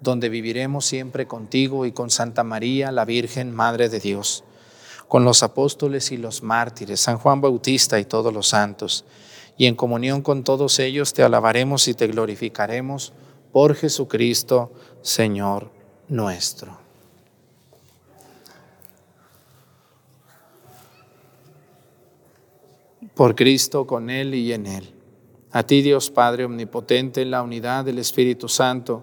donde 0.00 0.28
viviremos 0.28 0.84
siempre 0.84 1.26
contigo 1.26 1.86
y 1.86 1.92
con 1.92 2.10
Santa 2.10 2.44
María, 2.44 2.92
la 2.92 3.04
Virgen, 3.04 3.54
Madre 3.54 3.88
de 3.88 4.00
Dios, 4.00 4.44
con 5.08 5.24
los 5.24 5.42
apóstoles 5.42 6.12
y 6.12 6.16
los 6.16 6.42
mártires, 6.42 7.00
San 7.00 7.18
Juan 7.18 7.40
Bautista 7.40 7.98
y 7.98 8.04
todos 8.04 8.32
los 8.32 8.48
santos, 8.48 9.04
y 9.56 9.66
en 9.66 9.74
comunión 9.74 10.22
con 10.22 10.44
todos 10.44 10.78
ellos 10.78 11.12
te 11.12 11.22
alabaremos 11.22 11.88
y 11.88 11.94
te 11.94 12.06
glorificaremos 12.08 13.12
por 13.52 13.74
Jesucristo, 13.74 14.72
Señor 15.02 15.70
nuestro. 16.08 16.78
Por 23.14 23.34
Cristo, 23.34 23.86
con 23.86 24.10
Él 24.10 24.34
y 24.34 24.52
en 24.52 24.66
Él. 24.66 24.92
A 25.52 25.62
ti 25.62 25.80
Dios 25.80 26.10
Padre 26.10 26.44
Omnipotente, 26.44 27.22
en 27.22 27.30
la 27.30 27.42
unidad 27.42 27.86
del 27.86 27.98
Espíritu 27.98 28.46
Santo, 28.46 29.02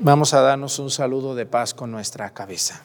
Vamos 0.00 0.32
a 0.32 0.40
darnos 0.40 0.78
un 0.78 0.90
saludo 0.90 1.34
de 1.34 1.46
paz 1.46 1.74
con 1.74 1.90
nuestra 1.90 2.30
cabeza. 2.30 2.84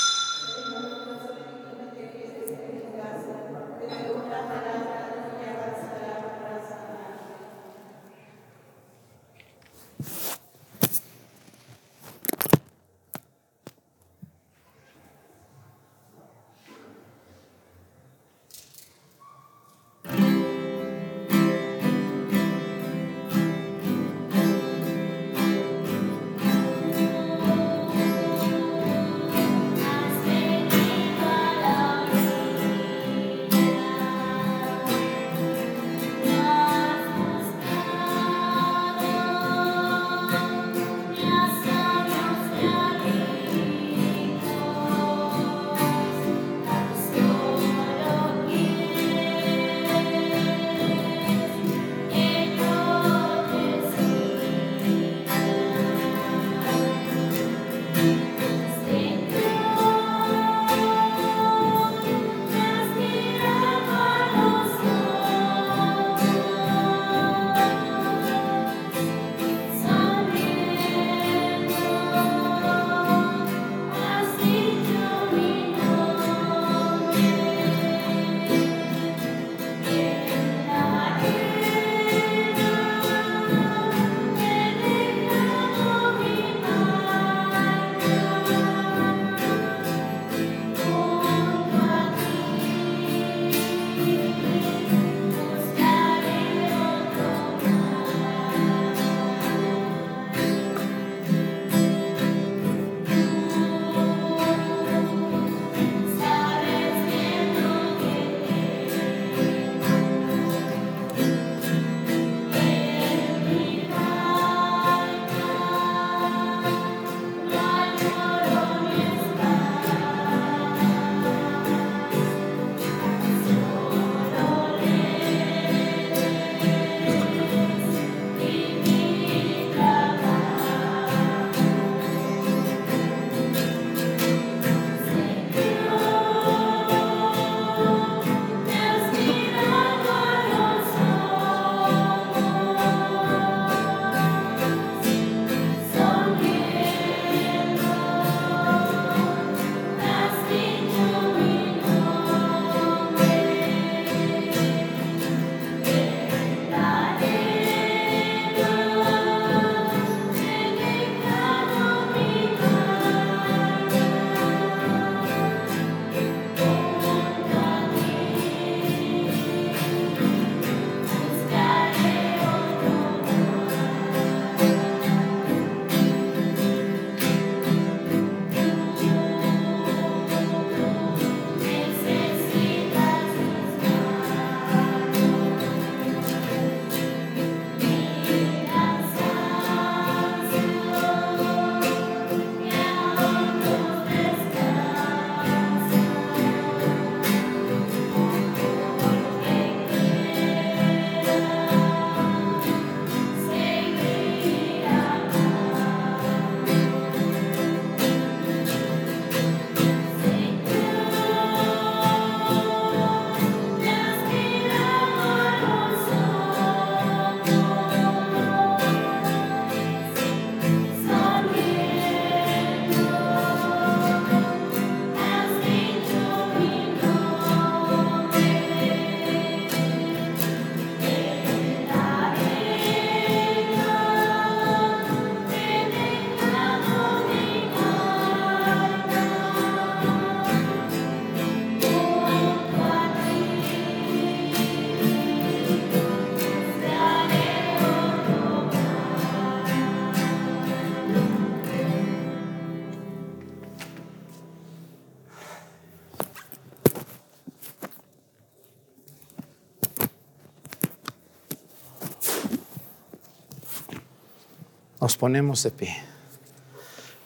Nos 265.01 265.17
ponemos 265.17 265.63
de 265.63 265.71
pie. 265.71 265.97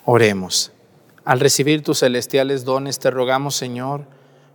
Oremos. 0.06 0.72
Al 1.26 1.42
recibir 1.42 1.84
tus 1.84 2.00
celestiales 2.00 2.64
dones, 2.64 3.00
te 3.00 3.12
rogamos, 3.12 3.56
Señor, 3.56 4.06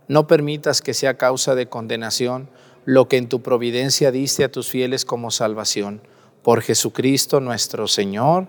no 0.07 0.25
permitas 0.25 0.81
que 0.81 0.95
sea 0.95 1.17
causa 1.17 1.53
de 1.53 1.67
condenación 1.67 2.49
lo 2.85 3.07
que 3.07 3.17
en 3.17 3.29
tu 3.29 3.43
providencia 3.43 4.11
diste 4.11 4.43
a 4.43 4.51
tus 4.51 4.69
fieles 4.69 5.05
como 5.05 5.29
salvación. 5.29 6.01
Por 6.41 6.61
Jesucristo 6.61 7.39
nuestro 7.39 7.87
Señor. 7.87 8.47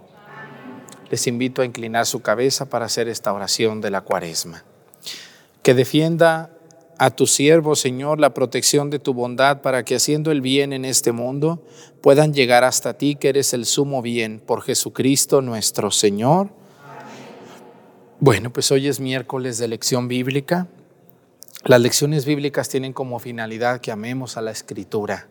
Les 1.10 1.26
invito 1.26 1.60
a 1.60 1.66
inclinar 1.66 2.06
su 2.06 2.22
cabeza 2.22 2.64
para 2.64 2.86
hacer 2.86 3.08
esta 3.08 3.34
oración 3.34 3.82
de 3.82 3.90
la 3.90 4.00
cuaresma. 4.00 4.64
Que 5.62 5.74
defienda 5.74 6.50
a 6.98 7.10
tu 7.10 7.26
siervo, 7.26 7.74
Señor, 7.74 8.20
la 8.20 8.34
protección 8.34 8.90
de 8.90 8.98
tu 8.98 9.14
bondad 9.14 9.62
para 9.62 9.84
que 9.84 9.96
haciendo 9.96 10.30
el 10.30 10.40
bien 10.40 10.72
en 10.72 10.84
este 10.84 11.12
mundo 11.12 11.62
puedan 12.00 12.32
llegar 12.32 12.64
hasta 12.64 12.94
ti, 12.94 13.16
que 13.16 13.28
eres 13.28 13.54
el 13.54 13.66
sumo 13.66 14.02
bien, 14.02 14.40
por 14.40 14.62
Jesucristo 14.62 15.42
nuestro 15.42 15.90
Señor. 15.90 16.50
Bueno, 18.20 18.52
pues 18.52 18.70
hoy 18.70 18.86
es 18.86 19.00
miércoles 19.00 19.58
de 19.58 19.68
lección 19.68 20.06
bíblica. 20.06 20.68
Las 21.64 21.80
lecciones 21.80 22.24
bíblicas 22.24 22.68
tienen 22.68 22.92
como 22.92 23.18
finalidad 23.18 23.80
que 23.80 23.90
amemos 23.90 24.36
a 24.36 24.42
la 24.42 24.50
escritura 24.50 25.28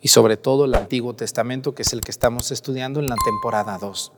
y 0.00 0.08
sobre 0.08 0.36
todo 0.36 0.66
el 0.66 0.74
Antiguo 0.74 1.14
Testamento, 1.14 1.74
que 1.74 1.82
es 1.82 1.92
el 1.92 2.00
que 2.00 2.10
estamos 2.10 2.50
estudiando 2.50 3.00
en 3.00 3.08
la 3.08 3.16
temporada 3.24 3.78
2. 3.78 4.12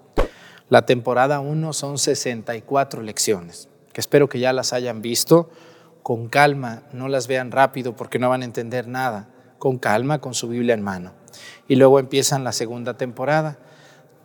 La 0.68 0.86
temporada 0.86 1.40
1 1.40 1.72
son 1.72 1.98
64 1.98 3.02
lecciones, 3.02 3.68
que 3.92 4.00
espero 4.00 4.28
que 4.28 4.38
ya 4.38 4.52
las 4.52 4.72
hayan 4.72 5.02
visto 5.02 5.50
con 6.02 6.28
calma, 6.28 6.82
no 6.92 7.08
las 7.08 7.26
vean 7.26 7.50
rápido 7.50 7.94
porque 7.94 8.18
no 8.18 8.28
van 8.28 8.42
a 8.42 8.46
entender 8.46 8.88
nada, 8.88 9.28
con 9.58 9.78
calma, 9.78 10.20
con 10.20 10.34
su 10.34 10.48
Biblia 10.48 10.74
en 10.74 10.82
mano. 10.82 11.12
Y 11.68 11.76
luego 11.76 11.98
empiezan 11.98 12.44
la 12.44 12.52
segunda 12.52 12.96
temporada. 12.96 13.58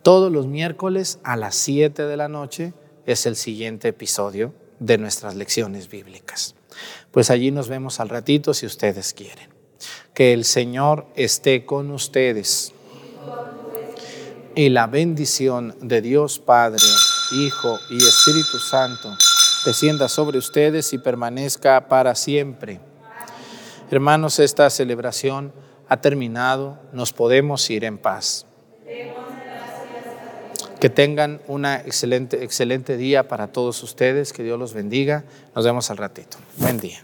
Todos 0.01 0.31
los 0.31 0.47
miércoles 0.47 1.19
a 1.23 1.35
las 1.35 1.55
7 1.55 2.03
de 2.03 2.17
la 2.17 2.27
noche 2.27 2.73
es 3.05 3.25
el 3.25 3.35
siguiente 3.35 3.89
episodio 3.89 4.53
de 4.79 4.97
nuestras 4.97 5.35
lecciones 5.35 5.89
bíblicas. 5.89 6.55
Pues 7.11 7.29
allí 7.29 7.51
nos 7.51 7.69
vemos 7.69 7.99
al 7.99 8.09
ratito 8.09 8.53
si 8.53 8.65
ustedes 8.65 9.13
quieren. 9.13 9.49
Que 10.13 10.33
el 10.33 10.45
Señor 10.45 11.07
esté 11.15 11.65
con 11.65 11.91
ustedes. 11.91 12.73
Y 14.55 14.69
la 14.69 14.87
bendición 14.87 15.75
de 15.81 16.01
Dios 16.01 16.39
Padre, 16.39 16.83
Hijo 17.33 17.77
y 17.89 17.97
Espíritu 17.97 18.57
Santo 18.57 19.09
descienda 19.65 20.07
sobre 20.07 20.37
ustedes 20.37 20.93
y 20.93 20.97
permanezca 20.97 21.87
para 21.87 22.15
siempre. 22.15 22.79
Hermanos, 23.91 24.39
esta 24.39 24.69
celebración 24.69 25.51
ha 25.89 25.97
terminado, 25.97 26.79
nos 26.93 27.11
podemos 27.13 27.69
ir 27.69 27.83
en 27.83 27.97
paz. 27.97 28.45
Que 30.79 30.89
tengan 30.89 31.41
un 31.47 31.65
excelente, 31.65 32.43
excelente 32.43 32.95
día 32.95 33.27
para 33.27 33.47
todos 33.47 33.81
ustedes, 33.81 34.33
que 34.33 34.43
Dios 34.43 34.59
los 34.59 34.73
bendiga. 34.73 35.23
Nos 35.55 35.65
vemos 35.65 35.89
al 35.89 35.97
ratito. 35.97 36.37
Buen 36.57 36.79
día. 36.79 37.03